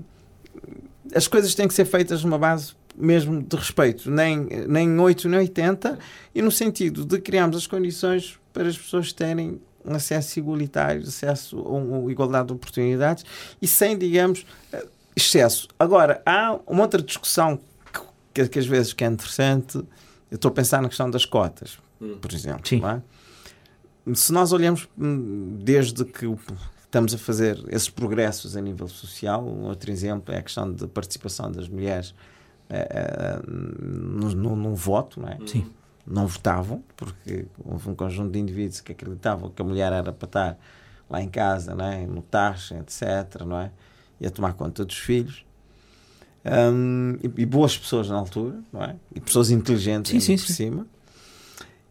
[1.15, 5.39] as coisas têm que ser feitas numa base mesmo de respeito, nem, nem 8 nem
[5.39, 5.97] 80,
[6.35, 11.57] e no sentido de criarmos as condições para as pessoas terem um acesso igualitário, acesso
[11.59, 13.25] a uma igualdade de oportunidades
[13.61, 14.85] e sem, digamos, eh,
[15.15, 15.67] excesso.
[15.79, 17.59] Agora, há uma outra discussão
[18.33, 19.77] que, que às vezes que é interessante,
[20.31, 21.77] eu estou a pensar na questão das cotas,
[22.21, 22.67] por exemplo.
[22.67, 22.79] Sim.
[22.79, 23.01] não é?
[24.15, 26.37] Se nós olhamos hum, desde que o-
[26.93, 30.87] estamos a fazer esses progressos a nível social, um outro exemplo é a questão da
[30.87, 32.13] participação das mulheres
[32.69, 35.39] eh, eh, no, no voto, não é?
[35.47, 35.65] Sim.
[36.05, 40.27] não votavam, porque houve um conjunto de indivíduos que acreditavam que a mulher era para
[40.27, 40.59] estar
[41.09, 42.05] lá em casa, não é?
[42.05, 43.71] no taxa, etc., não é?
[44.21, 45.43] e a tomar conta dos filhos.
[46.45, 48.95] Hum, e, e boas pessoas na altura, não é?
[49.15, 50.53] E pessoas inteligentes Sim, sim, por sim.
[50.53, 50.87] cima.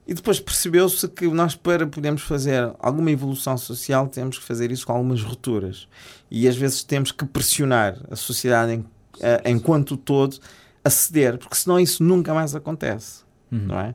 [0.07, 4.85] E depois percebeu-se que nós, para podermos fazer alguma evolução social, temos que fazer isso
[4.87, 5.87] com algumas rupturas.
[6.31, 8.85] E às vezes temos que pressionar a sociedade em,
[9.21, 10.39] eh, enquanto todo
[10.85, 13.23] a ceder, porque senão isso nunca mais acontece
[13.53, 13.67] Uhum.
[13.67, 13.95] não é?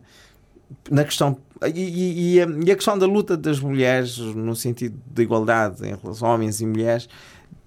[0.89, 1.38] Na questão
[1.74, 5.86] e, e- e a, e a questão da luta das mulheres no sentido de igualdade
[5.88, 7.10] em relação a homens e mulheres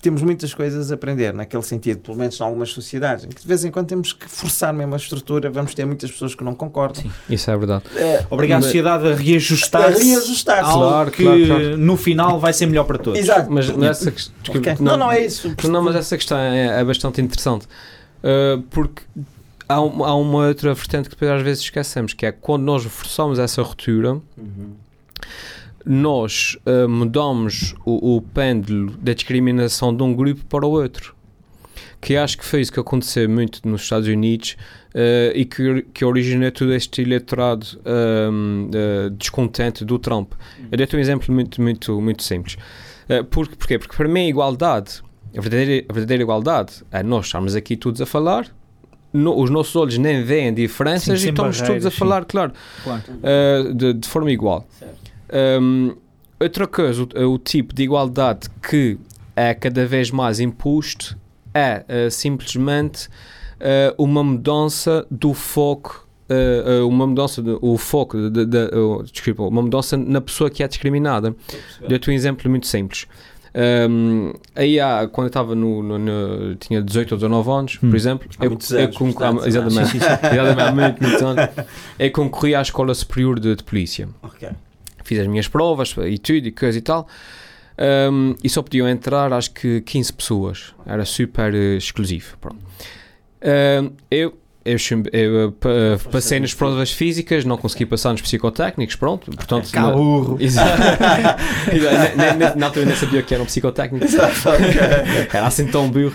[0.01, 3.47] temos muitas coisas a aprender naquele sentido, pelo menos em algumas sociedades, em que de
[3.47, 6.55] vez em quando temos que forçar mesmo a estrutura, vamos ter muitas pessoas que não
[6.55, 7.03] concordam.
[7.03, 7.11] Sim.
[7.29, 7.85] Isso é verdade.
[7.97, 10.71] É, Obrigar a sociedade a reajustar-se A reajustar-se.
[10.71, 11.77] algo Claro, que claro, claro.
[11.79, 13.19] no final vai ser melhor para todos.
[13.21, 13.51] Exato.
[13.51, 14.35] Mas nessa questão.
[14.49, 14.77] Ok.
[14.81, 15.55] Não, não é isso.
[15.69, 17.67] Não, mas essa questão é, é bastante interessante.
[18.23, 19.03] Uh, porque
[19.69, 22.85] há, um- há uma outra vertente que depois às vezes esquecemos, que é quando nós
[22.85, 24.71] forçamos essa ruptura, Uhum.
[25.85, 31.15] Nós ah, mudamos o, o pêndulo da discriminação de um grupo para o outro.
[32.01, 34.57] Que acho que foi isso que aconteceu muito nos Estados Unidos
[34.95, 40.33] ah, e que, que originou todo este eleitorado ah, descontente do Trump.
[40.71, 42.57] Eu dei-te um exemplo muito, muito, muito simples.
[43.09, 43.79] Ah, porque, porquê?
[43.79, 45.03] Porque para mim a igualdade,
[45.37, 48.47] a verdadeira, a verdadeira igualdade, é nós estarmos aqui todos a falar,
[49.13, 51.99] no- os nossos olhos nem veem diferenças Sim, e estamos todos a barreiras, sim.
[51.99, 52.53] falar, claro,
[52.85, 53.03] Claro.
[53.23, 54.67] ah, de, de forma igual.
[54.79, 55.00] Certo.
[55.33, 55.95] Um,
[56.41, 58.99] outra coisa, o, o tipo de igualdade que
[59.37, 61.17] é cada vez mais imposto
[61.55, 63.09] é uh, simplesmente
[63.61, 68.75] uh, uma mudança do foco, uh, uh, uma mudança do o foco, de, de- de-
[68.77, 71.35] uh, desculpa, uma mudança na pessoa que é discriminada.
[71.89, 73.07] Dou-te um exemplo muito simples.
[73.53, 77.91] Um, aí há, quando eu estava no, no- no- tinha 18 ou 19 anos, Hum.
[77.91, 81.49] por exemplo, Há eu, muitos eu anos, portanto, há- exatamente, exatamente, há muito, muitos anos,
[81.99, 84.49] eu concorri à Escola Superior de, de Polícia Ok.
[85.11, 87.07] Fiz as minhas provas e tudo e coisa e tal.
[88.13, 90.75] Um, e só podiam entrar acho que 15 pessoas.
[90.87, 92.37] Era super eh, exclusivo.
[92.41, 92.59] Pronto.
[93.43, 94.77] Um, eu eu,
[95.11, 99.31] eu, uh, pa- uh, passei nas provas físicas, não consegui passar nos psicotécnicos, pronto.
[99.31, 100.37] Portanto, na- Caurro.
[100.39, 104.05] Nem- nem- Na altura nem sabia o que era um psicotécnico.
[105.33, 106.15] Era assim tão burro.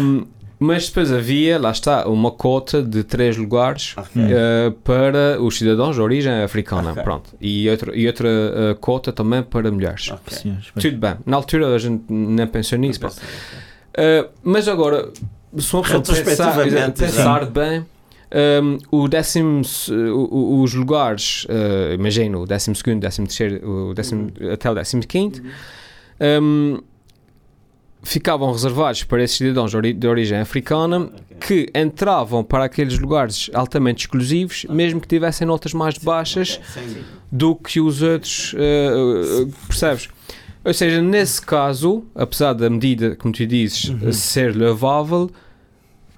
[0.00, 0.26] Um,
[0.58, 4.22] mas depois havia, lá está, uma cota de três lugares Ok.
[4.22, 6.90] uh, para os cidadãos de origem africana.
[6.92, 7.02] Ok.
[7.02, 7.30] Pronto.
[7.40, 10.10] E outra, e outra uh, cota também para mulheres.
[10.10, 10.36] Ok.
[10.36, 10.82] Senhores, bem.
[10.82, 11.14] Tudo bem.
[11.24, 12.98] Na altura a gente nem pensou nisso.
[13.00, 13.16] pronto.
[13.16, 15.10] Uh, mas agora,
[15.56, 17.84] se uma pessoa pensar, pensar bem,
[18.62, 19.62] um, o décimo,
[20.14, 25.02] o- os lugares, uh, imagino, o décimo segundo, décimo terceiro, o décimo, até o décimo
[25.06, 25.42] quinto,
[26.42, 26.78] um,
[28.08, 33.50] ficavam reservados para esses cidadãos de, ori- de origem africana que entravam para aqueles lugares
[33.54, 36.58] altamente exclusivos, mesmo que tivessem notas mais baixas
[37.30, 40.08] do que os outros, uh, percebes?
[40.64, 44.12] Ou seja, nesse caso, apesar da medida, como tu dizes, Uhum.
[44.12, 45.30] ser louvável,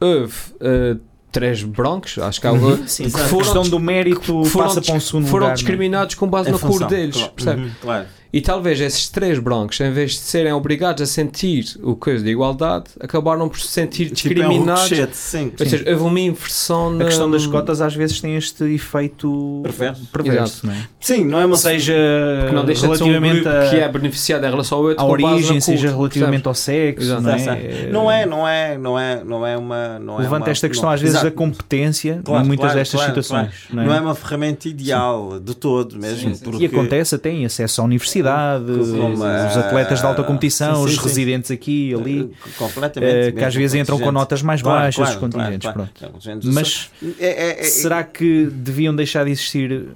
[0.00, 0.98] houve uh,
[1.30, 2.86] três brancos, acho que há Uhum.
[2.86, 3.24] Sim, A exato.
[3.28, 5.52] foram questão dis- do mérito foram passa para um segundo foram lugar.
[5.52, 5.54] é?
[5.56, 7.32] discriminados com base na cor função, deles, claro.
[7.32, 7.62] percebe?
[7.62, 8.06] Uhum, Claro.
[8.32, 12.30] E talvez esses três brancos, em vez de serem obrigados a sentir o coisa de
[12.30, 15.16] igualdade, acabaram por se sentir Tipo, é um discriminados.
[15.16, 15.52] sim.
[15.58, 17.04] Ou seja, houve uma inversão na...
[17.04, 20.06] A questão das cotas às vezes tem este efeito Perverso.
[20.12, 20.86] perverso não é?
[21.00, 21.94] Sim, não é uma seja
[22.40, 24.84] Porque não deixa de ser um relativamente grupo a, que é beneficiado em relação ao
[24.84, 27.22] outro à origem, seja relativamente ao sexo, Exato.
[27.22, 27.90] não é?
[27.90, 29.98] Não é, não é, não é, não é uma.
[29.98, 31.30] Não é Levanta uma- esta questão não- às vezes Exato.
[31.30, 33.54] da competência Claro, em muitas claro, destas claro, situações.
[33.72, 34.00] Não Não é é?
[34.00, 36.30] uma ferramenta ideal de todo mesmo.
[36.30, 36.44] Sim, sim.
[36.44, 40.84] porque E acontece até em acesso à universidade, Como, os atletas de alta competição, sim,
[40.84, 41.02] os sim, sim.
[41.06, 43.12] residentes aqui e ali, eh, completamente.
[43.28, 45.70] eh, que às vezes entram com notas mais Claro, baixas, claro, os contingentes.
[45.70, 46.40] claro, pronto.
[46.52, 49.88] Mas É- é- é- será que deviam deixar de existir?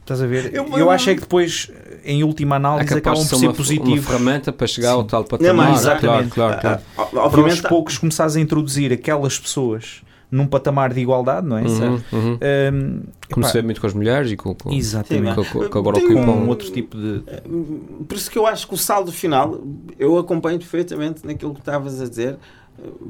[0.00, 0.54] Estás a ver?
[0.54, 1.68] Eu- Eu, eu- acho é que depois,
[2.04, 4.04] em última É análise, capaz acabam por ser uma, uma positivos.
[4.06, 5.06] ferramenta para chegar ao Sim.
[5.08, 5.54] tal Não, patamar.
[5.70, 6.30] mas claro, exatamente.
[6.32, 6.80] claro, claro.
[6.96, 11.46] Ah, ah, Para aos Obviamente, poucos começares a introduzir aquelas pessoas num patamar de igualdade,
[11.46, 11.62] não é?
[11.62, 12.38] Uhum, uhum.
[12.72, 13.00] Hum,
[13.32, 15.34] Como se vê muito com as mulheres e com, com, Exatamente.
[15.36, 16.24] com, com, com agora Tem ocupam.
[16.26, 17.22] Com outro tipo de.
[18.08, 19.60] Por isso que eu acho que o saldo final,
[19.98, 22.36] eu acompanho perfeitamente naquilo que estavas a dizer,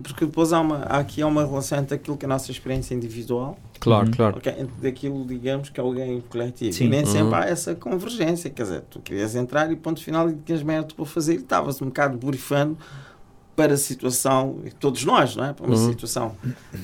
[0.03, 2.51] porque depois há, uma, há aqui há uma relação entre aquilo que é a nossa
[2.53, 4.13] experiência individual Claro, Uhum.
[4.13, 4.37] claro.
[4.39, 6.73] ok, entre daquilo, digamos, que é o ganho coletivo.
[6.73, 6.85] Sim.
[6.85, 7.07] E nem Uhum.
[7.07, 8.49] sempre há essa convergência.
[8.49, 11.81] Quer dizer, tu querias entrar e ponto final e tinhas merda para fazer e estavas
[11.83, 12.77] um bocado borifando
[13.57, 15.53] para a situação, todos nós, não é?
[15.55, 15.89] Para uma Uhum.
[15.91, 16.37] situação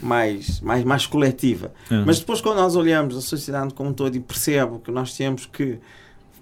[0.02, 1.70] mais, mais, mais coletiva.
[2.06, 5.44] Mas depois, quando nós olhamos a sociedade como um todo e percebo que nós temos
[5.46, 5.78] que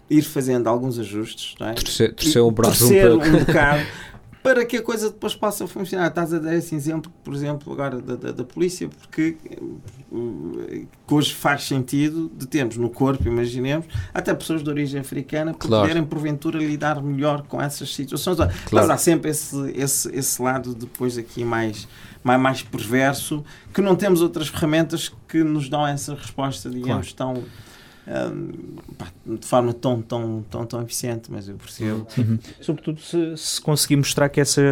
[0.08, 1.72] ir fazendo alguns ajustes, não é?
[1.74, 3.26] Torcer, torcer o braço um torcer pouco.
[3.26, 3.86] um bocado
[4.42, 6.08] para que a coisa depois possa funcionar.
[6.08, 9.36] Estás a dar esse exemplo, por exemplo, agora da, da, da polícia, porque
[11.06, 15.82] que hoje faz sentido de termos no corpo, imaginemos, até pessoas de origem africana Claro.
[15.82, 18.38] poderem porventura lidar melhor com essas situações.
[18.38, 18.92] Mas Claro.
[18.92, 21.86] há sempre esse, esse, esse lado depois aqui mais,
[22.24, 27.42] mais, mais perverso, que não temos outras ferramentas que nos dão essa resposta, digamos, tão.
[28.98, 32.06] Pá, de forma tão, tão, tão, tão eficiente, mas eu percebo.
[32.18, 32.38] Uhum.
[32.60, 34.62] Sobretudo se, se conseguir mostrar que essa,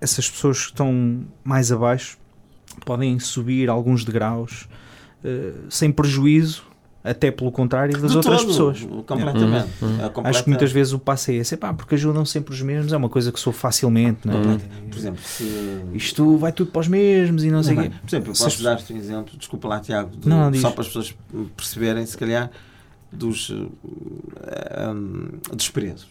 [0.00, 2.18] essas pessoas que estão mais abaixo
[2.84, 4.68] podem subir alguns degraus
[5.24, 6.64] eh, sem prejuízo,
[7.04, 8.80] até pelo contrário, das De outras todo, pessoas.
[9.06, 9.68] Completamente.
[9.82, 9.94] Uhum, uhum.
[9.94, 12.62] É Acho que completa- muitas vezes o passo é esse, epá, porque ajudam sempre os
[12.62, 14.36] mesmos, é uma coisa que sou facilmente, não é?
[14.46, 14.58] Uhum.
[14.88, 15.44] Por exemplo, se.
[15.94, 17.90] Isto vai tudo para os mesmos e não sei o quê.
[17.90, 20.50] Por exemplo, eu Se posso as- dar-te um exemplo, desculpa lá, Tiago, de- Não, não,
[20.52, 20.60] diz.
[20.60, 21.14] só para as pessoas
[21.56, 22.50] perceberem, se calhar,
[23.12, 26.08] dos, eh, um, dos presos,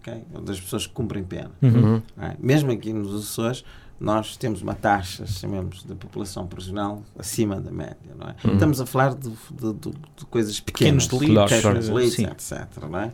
[0.00, 0.22] ok?
[0.44, 1.50] das pessoas que cumprem pena.
[1.62, 1.70] Uhum.
[1.94, 2.02] Uhum.
[2.20, 2.36] é?
[2.38, 3.64] Mesmo aqui nos Açores,
[3.98, 8.34] nós temos uma taxa, chamemos, de população prisional acima da média, não é?
[8.44, 8.54] Uhum.
[8.54, 11.28] Estamos a falar de, de- de- de coisas Pequenos pequenas.
[11.28, 12.24] delitos, pequenos delitos, Sim.
[12.24, 13.12] etc, não é?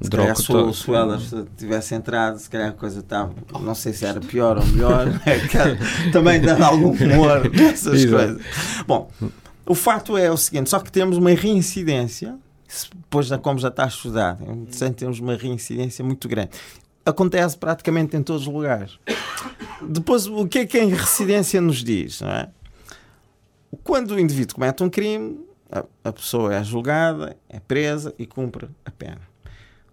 [0.00, 3.92] Se Droga calhar se o- Elas tivesse entrado, se calhar a coisa estava, não sei
[3.92, 5.06] se era pior ou melhor?
[5.50, 8.40] Que também dando algum humor nessas coisas.
[8.86, 9.10] Bom,
[9.66, 12.38] o fato é o seguinte, só que temos uma reincidência,
[12.72, 16.52] se depois da como já está estudado, interessante, temos uma reincidência muito grande.
[17.04, 18.98] Acontece praticamente em todos os lugares.
[19.82, 22.22] Depois, o que é que a residência nos diz?
[22.22, 22.48] Não é?
[23.84, 25.38] Quando o indivíduo comete um crime,
[25.70, 29.20] a, a pessoa é julgada, é presa e cumpre a pena.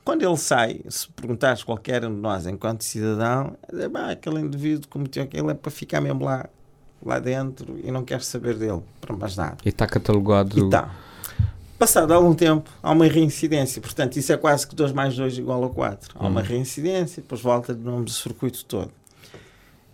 [0.06, 4.88] Quando ele sai, se perguntares qualquer um de nós, enquanto cidadão, é, "Bah, aquele indivíduo
[4.88, 6.48] cometeu aquilo é para ficar mesmo lá,
[7.06, 9.58] lá dentro e não quer saber dele para mais nada.
[9.66, 10.58] E está catalogado.
[10.58, 10.96] E tá.
[11.80, 13.82] Passado algum tempo, há uma reincidência.
[13.82, 16.14] Portanto, isso é quase que 2 mais 2 igual a 4.
[16.20, 16.44] Há uma Hum.
[16.44, 18.92] reincidência, depois volta de novo do circuito todo.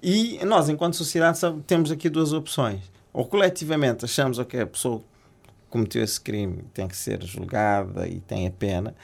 [0.02, 2.82] E nós, enquanto sociedade, temos aqui duas opções.
[3.14, 5.00] Ou coletivamente achamos que a pessoa
[5.70, 8.96] cometeu esse crime tem que ser julgada e tem a pena,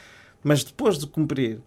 [0.43, 1.59] mas depois de cumprir,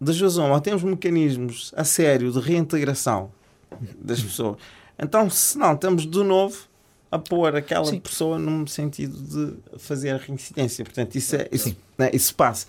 [0.00, 3.30] duas uma, ou temos mecanismos a sério de reintegração
[4.00, 4.56] das pessoas.
[4.98, 6.67] Então, se não, estamos de novo
[7.10, 8.00] a pôr aquela Sim.
[8.00, 10.84] pessoa num sentido de fazer a reincidência.
[10.84, 12.66] Portanto, isso, é, isso, né, isso passa.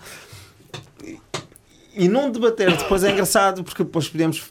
[1.94, 4.50] E- não debater depois é engraçado porque depois podemos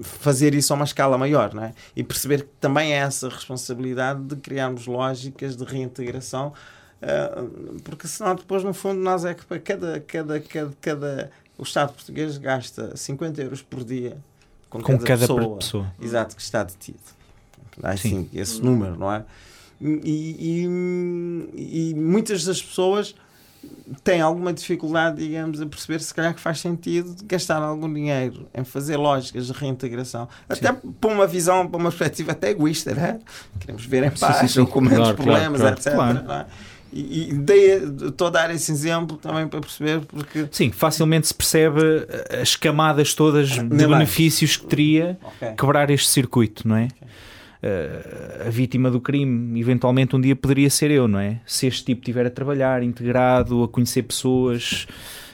[0.00, 1.74] fazer isso a uma escala maior não é?
[1.96, 6.52] e perceber que também é essa responsabilidade de criarmos lógicas de reintegração
[7.02, 7.44] ah,
[7.82, 11.92] porque senão depois no fundo nós é que para cada, cada, cada, cada o Estado
[11.92, 14.16] português gasta 50 euros por dia
[14.70, 15.94] com, Com cada, cada pessoa, pessoa.
[16.00, 17.00] exato que está detido
[17.78, 18.08] Dá Sim.
[18.08, 19.24] assim, esse número não é
[19.80, 20.66] e,
[21.54, 23.14] e- e muitas das pessoas
[24.04, 28.64] têm alguma dificuldade, digamos, a perceber se calhar que faz sentido gastar algum dinheiro em
[28.64, 30.28] fazer lógicas de reintegração.
[30.48, 33.18] Até para uma visão, para uma perspectiva até egoísta, né?
[33.58, 34.60] Queremos ver em paz, sim, sim.
[34.60, 35.76] ou com menos Claro, problemas, claro.
[35.76, 35.92] etc.
[35.94, 36.22] Claro.
[36.24, 36.46] não é?
[36.92, 37.74] E, e dei,
[38.08, 40.48] estou a dar esse exemplo também para perceber, porque.
[40.50, 45.52] Sim, facilmente se percebe eh, as camadas todas de benefícios que teria Ok.
[45.56, 46.88] quebrar este circuito, não é?
[47.62, 51.40] Eh, a vítima do crime, eventualmente um dia poderia ser eu, não é?
[51.44, 54.86] Se este tipo estiver a trabalhar, integrado, a conhecer pessoas.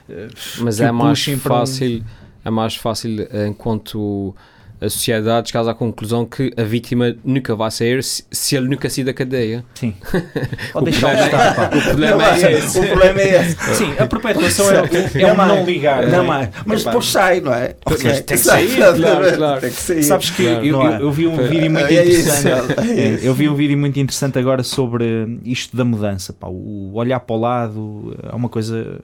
[0.08, 0.28] eh,
[0.60, 2.04] Mas é mais para um- fácil,
[2.44, 4.34] é mais fácil enquanto
[4.80, 8.88] a sociedade chegar à conclusão que a vítima nunca vai sair se, se ele nunca
[8.90, 9.64] sair da cadeia.
[9.74, 9.94] Sim.
[10.74, 11.76] O Ou deixar problema, estar, pá.
[11.76, 12.78] o problema Não, é mas esse.
[12.78, 13.56] O problema é esse.
[13.76, 14.74] Sim, a perpetuação é,
[15.14, 16.06] é Não um não ligar.
[16.06, 16.26] Não é?
[16.26, 16.48] mais.
[16.66, 17.74] Mas depois sai, não é?
[17.88, 19.60] Mas tem que Sai, sair, claro, claro.
[19.62, 20.02] Tem que sair.
[20.02, 20.66] Sabes que Claro.
[20.66, 21.02] eu, eu- é?
[21.02, 22.74] eu vi um vídeo muito É isso, interessante.
[22.80, 23.24] é É, isso.
[23.26, 27.36] eu vi um vídeo muito interessante agora sobre isto da mudança, pá, o olhar para
[27.36, 29.00] o lado é uma coisa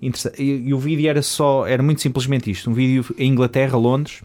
[0.00, 0.42] interessante.
[0.42, 4.20] E, e o vídeo era só, era muito simplesmente isto: um vídeo em Inglaterra, Londres.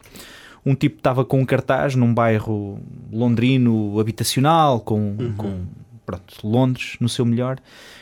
[0.65, 2.79] Um tipo estava com um cartaz num bairro
[3.11, 5.65] londrino habitacional, com, com
[6.05, 7.59] pronto, Londres no seu melhor,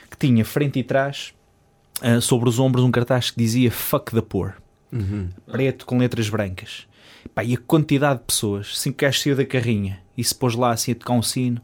[0.10, 1.34] que tinha frente e trás,
[2.02, 4.56] ah, sobre os ombros, um cartaz que dizia Fuck the Poor
[4.92, 5.30] Uhum.
[5.52, 6.88] preto com letras brancas.
[7.36, 10.72] Pá, e a quantidade de pessoas, assim que saiu da carrinha e se pôs lá
[10.72, 11.62] assim a tocar um sino,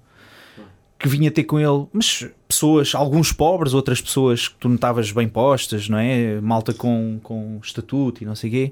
[1.05, 5.27] que vinha ter com ele, mas pessoas, alguns pobres, outras pessoas que tu notavas bem
[5.27, 6.41] postas, não é?
[6.41, 8.71] Malta com, com estatuto e não sei o quê.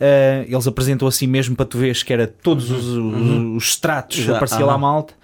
[0.00, 4.16] Ah, eles apresentam assim mesmo para tu veres que era todos os, os, os estratos,
[4.16, 5.14] Já, aparecia lá malta.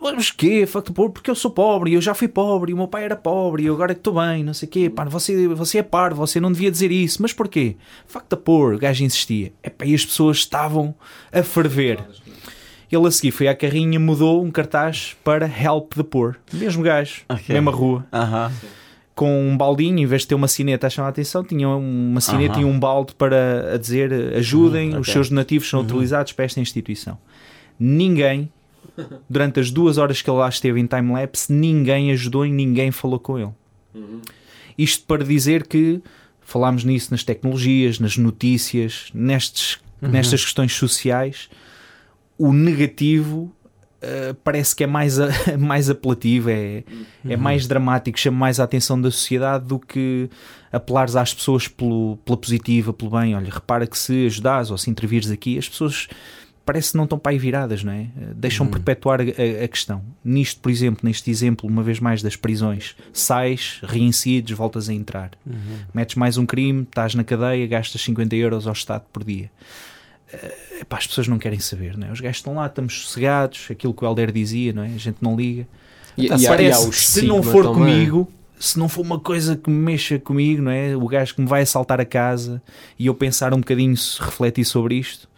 [0.00, 0.66] Mas quê?
[0.94, 1.10] Poor?
[1.10, 3.64] Porque eu sou pobre e eu já fui pobre e o meu pai era pobre
[3.64, 4.88] e eu agora é que estou bem, não sei o quê.
[4.88, 7.20] Pá, você, você é parvo, você não devia dizer isso.
[7.20, 7.76] Mas porquê?
[8.06, 9.52] Fuck the poor, o gajo insistia.
[9.62, 10.94] Epá, e as pessoas estavam
[11.30, 12.02] a ferver.
[12.90, 16.36] Ele a seguir foi à carrinha, mudou um cartaz para Help the Poor.
[16.52, 17.54] Mesmo gajo, Ok.
[17.54, 18.04] mesma rua.
[18.12, 18.52] Aham.
[19.14, 22.20] Com um baldinho, em vez de ter uma sineta a chamar a atenção, tinha uma
[22.20, 22.62] sineta Aham.
[22.62, 25.12] e um balde para a dizer ajudem, Uhum, os ok.
[25.12, 27.18] seus donativos são utilizados para esta instituição.
[27.78, 28.50] Ninguém,
[29.28, 33.18] durante as duas horas que ele lá esteve em time-lapse, ninguém ajudou e ninguém falou
[33.18, 33.52] com ele.
[34.78, 36.00] Isto para dizer que
[36.40, 41.48] falámos nisso nas tecnologias, nas notícias, nestes, nestas questões sociais,
[42.48, 43.52] o negativo
[44.02, 45.28] uh, parece que é mais, a-
[45.58, 46.82] mais apelativo, é,
[47.28, 50.28] é mais dramático, chama mais a atenção da sociedade do que
[50.72, 53.34] apelares às pessoas pelo, pela positiva, pelo bem.
[53.36, 56.08] Olha, repara que se ajudares ou se intervires aqui, as pessoas
[56.64, 58.02] parece que não estão para aí viradas, não é?
[58.16, 59.24] Uh, Deixam perpetuar a,
[59.64, 60.02] a- questão.
[60.24, 65.32] Nisto, por exemplo, neste exemplo, uma vez mais das prisões, sais, reincides, voltas a entrar.
[65.92, 69.50] Metes mais um crime, estás na cadeia, gastas 50 euros ao Estado por dia.
[70.32, 72.12] Eh, epá, as pessoas não querem saber, não é?
[72.12, 74.86] Os gajos estão lá, estamos sossegados, aquilo que o Helder dizia, não é?
[74.86, 75.66] A gente não liga.
[76.16, 77.74] E, Tá, e e parece o que se não for também.
[78.08, 80.94] comigo, se não for uma coisa que me mexa comigo, não é?
[80.96, 82.60] O gajo que me vai assaltar a casa
[82.98, 85.28] e eu pensar um bocadinho, se refletir sobre isto,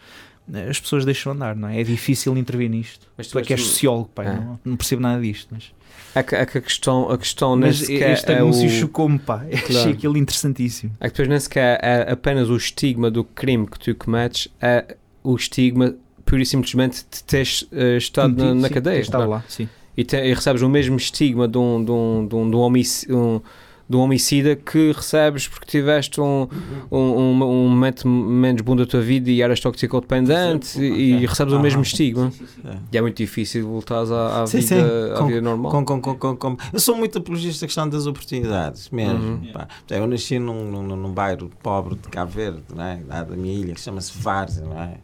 [0.69, 1.79] as pessoas deixam andar, não é?
[1.79, 3.07] É difícil intervir nisto.
[3.17, 4.33] Mas Tu é que és sociólogo, pai, É.
[4.33, 5.47] não, não percebo nada disto.
[5.51, 5.71] Mas,
[6.15, 8.69] É que, é a questão, a questão mas sequer este é anúncio o...
[8.69, 9.43] chocou-me, pá.
[9.69, 10.91] Achei aquilo interessantíssimo.
[10.99, 14.95] É que depois nem sequer é apenas o estigma do crime que tu cometes, é
[15.23, 19.03] o estigma pura e simplesmente de teres eh, estado na, na Sim, cadeia.
[19.11, 19.17] É?
[19.17, 19.67] lá, sim.
[19.95, 22.59] E, te- e recebes o mesmo estigma de um, de um, de um, de um,
[22.59, 23.39] homici- um-
[23.87, 26.47] de um homicida que recebes porque tiveste um,
[26.91, 31.53] um, um, um momento menos bom da tua vida e eras toxicodependente e, e recebes
[31.53, 32.31] o mesmo estigma.
[32.65, 32.77] É.
[32.93, 35.13] E é muito difícil voltares à, à Sim, vida, sim.
[35.13, 35.71] à Com- vida normal.
[35.85, 39.19] Com, com, com, Eu sou muito apologista da questão das oportunidades, mesmo.
[39.19, 39.51] Uhum.
[39.89, 42.99] Eu nasci num, num, num bairro pobre de Cabo Verde, não é?
[43.07, 44.95] lá da minha ilha, que chama-se Várzea, não é?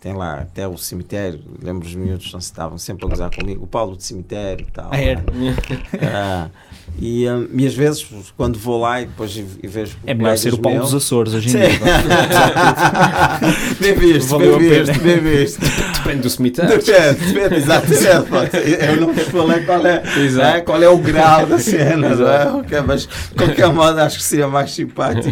[0.00, 3.64] Tem lá até o cemitério, lembro os miúdos não se estavam sempre a gozar comigo,
[3.64, 4.90] o Paulo do cemitério e tal.
[4.92, 5.24] Ah, era?
[6.02, 6.50] Ah,
[6.98, 8.06] e, hum, e às vezes,
[8.36, 9.96] quando vou lá e depois e, vejo.
[10.06, 11.68] É melhor ser o Paulo meus- dos Açores hoje em dia.
[13.80, 15.60] bem visto, Valeu bem visto, bem visto.
[15.60, 16.78] Depende do cemitério.
[16.78, 18.90] Depende, depende, ser.
[18.90, 20.54] Eu não vos falei qual é, Exato.
[20.56, 22.80] né, qual é o grau da cena, não é?
[22.86, 25.28] Mas de qualquer modo acho que seria mais simpático.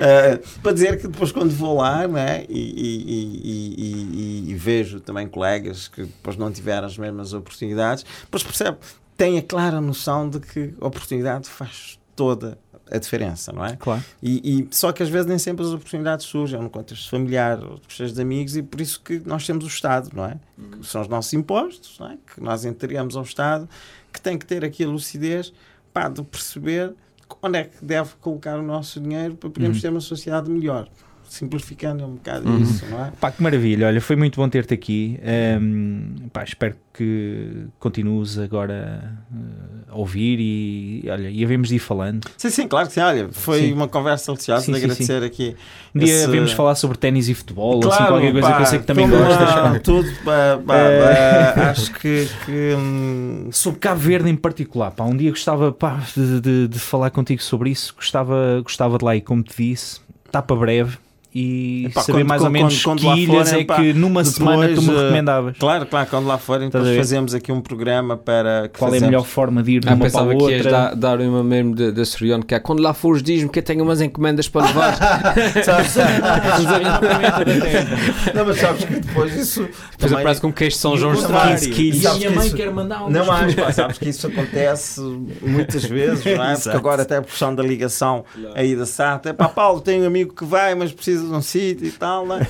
[0.00, 4.54] Eh, para dizer que depois quando vou lá né, e, e- e- e- e- e
[4.54, 8.76] vejo também colegas que depois não tiveram as mesmas oportunidades, depois percebe,
[9.18, 12.56] tem a clara noção de que a oportunidade faz toda
[12.90, 13.76] a diferença, não é?
[13.76, 14.02] Claro.
[14.22, 17.78] E, e- só que às vezes nem sempre as oportunidades surgem no contexto familiar ou
[17.86, 20.38] de de amigos e por isso que nós temos o Estado, não é?
[20.80, 22.16] Que são os nossos impostos, não é?
[22.34, 23.68] Que nós entregamos ao Estado,
[24.10, 25.52] que tem que ter aqui a lucidez
[25.92, 26.94] pá, de perceber
[27.42, 29.82] onde é que deve colocar o nosso dinheiro para podermos Uhum.
[29.82, 30.88] ter uma sociedade melhor.
[31.28, 32.62] Simplificando um bocado Uhum.
[32.62, 33.12] isso, não é?
[33.20, 35.18] Pá, que maravilha, olha, foi muito bom ter-te aqui.
[35.22, 41.78] Ahm, pá, espero que continues agora eh, a ouvir e, olha, e havemos de ir
[41.78, 42.26] falando.
[42.36, 43.00] Sim, sim, claro que sim.
[43.00, 43.72] Olha, foi Sim.
[43.74, 45.54] uma conversa deliciosa Sim, de sim, agradecer aqui.
[45.94, 48.56] Um dia esse- havemos de falar sobre ténis e futebol, assim, Claro, qualquer coisa pá,
[48.56, 49.54] que eu sei que também toma gostas.
[49.54, 49.78] pá.
[49.80, 55.04] Tudo, pá, pá, Eh, pá, acho que, que hum, Sobre Cabo Verde em particular, pá,
[55.04, 59.14] um dia gostava pá, de, de- de falar contigo sobre isso, gostava, gostava de lá
[59.14, 60.98] e como te disse, está para breve
[61.40, 63.76] e Epá, saber quando- mais ou quando- menos quando que lá ilhas forem, é pá,
[63.76, 65.56] que numa semana tu me depois, eh, recomendavas.
[65.58, 68.90] Claro, claro, quando lá forem, a depois fazemos aqui um programa para que Qual é
[68.90, 70.70] a fazemos- melhor forma de ir de Ah, uma para pensava a que ias outra?
[70.70, 73.82] dar, dar uma mesmo da Soriano, que é quando lá fores diz-me que eu tenho
[73.84, 74.98] umas encomendas para levar.
[78.34, 79.60] Não, mas sabes que depois isso.
[79.62, 82.02] Depois também- aparece com queijo de São João E de 15 quilos.
[82.02, 85.00] E a minha mãe Sabes que quer mandar Não mais, pá, sabes que isso acontece
[85.42, 86.54] muitas vezes, não é?
[86.54, 88.24] Porque agora até por questão da ligação
[88.54, 91.42] aí da SAT, é pá, Paulo, tenho um amigo que vai, mas precisa de um
[91.42, 92.46] sítio e tal, não é?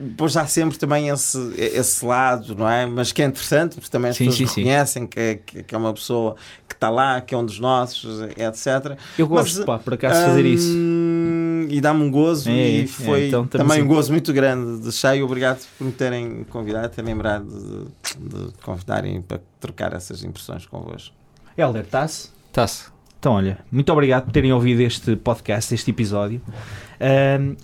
[0.00, 2.84] Depois há sempre também esse, esse lado, não é?
[2.86, 4.60] Mas que é interessante, porque também as Sim, pessoas sim, sim.
[4.62, 6.36] reconhecem que, é- que, que é uma pessoa
[6.68, 8.98] que está lá, que é um dos nossos, etc.
[9.18, 10.72] Eu gosto, Mas, pá, por acaso, de fazer isso.
[10.76, 14.32] Hum, E dá-me um gozo É, é, e foi então estamos também um gozo muito
[14.32, 15.24] grande de cheio.
[15.24, 21.14] Obrigado por me terem convidado, terem lembrado de, de convidarem para trocar essas impressões convosco.
[21.56, 22.30] Helder, está-se?
[22.52, 22.84] Tá-se.
[23.18, 26.40] Então, olha, muito obrigado por terem ouvido este podcast, este episódio.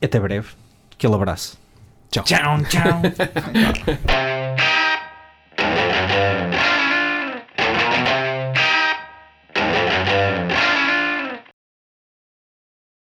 [0.02, 0.48] Até breve.
[0.92, 1.58] Aquele abraço.
[2.10, 2.24] Tchau.
[2.24, 3.02] Tchau, tchau.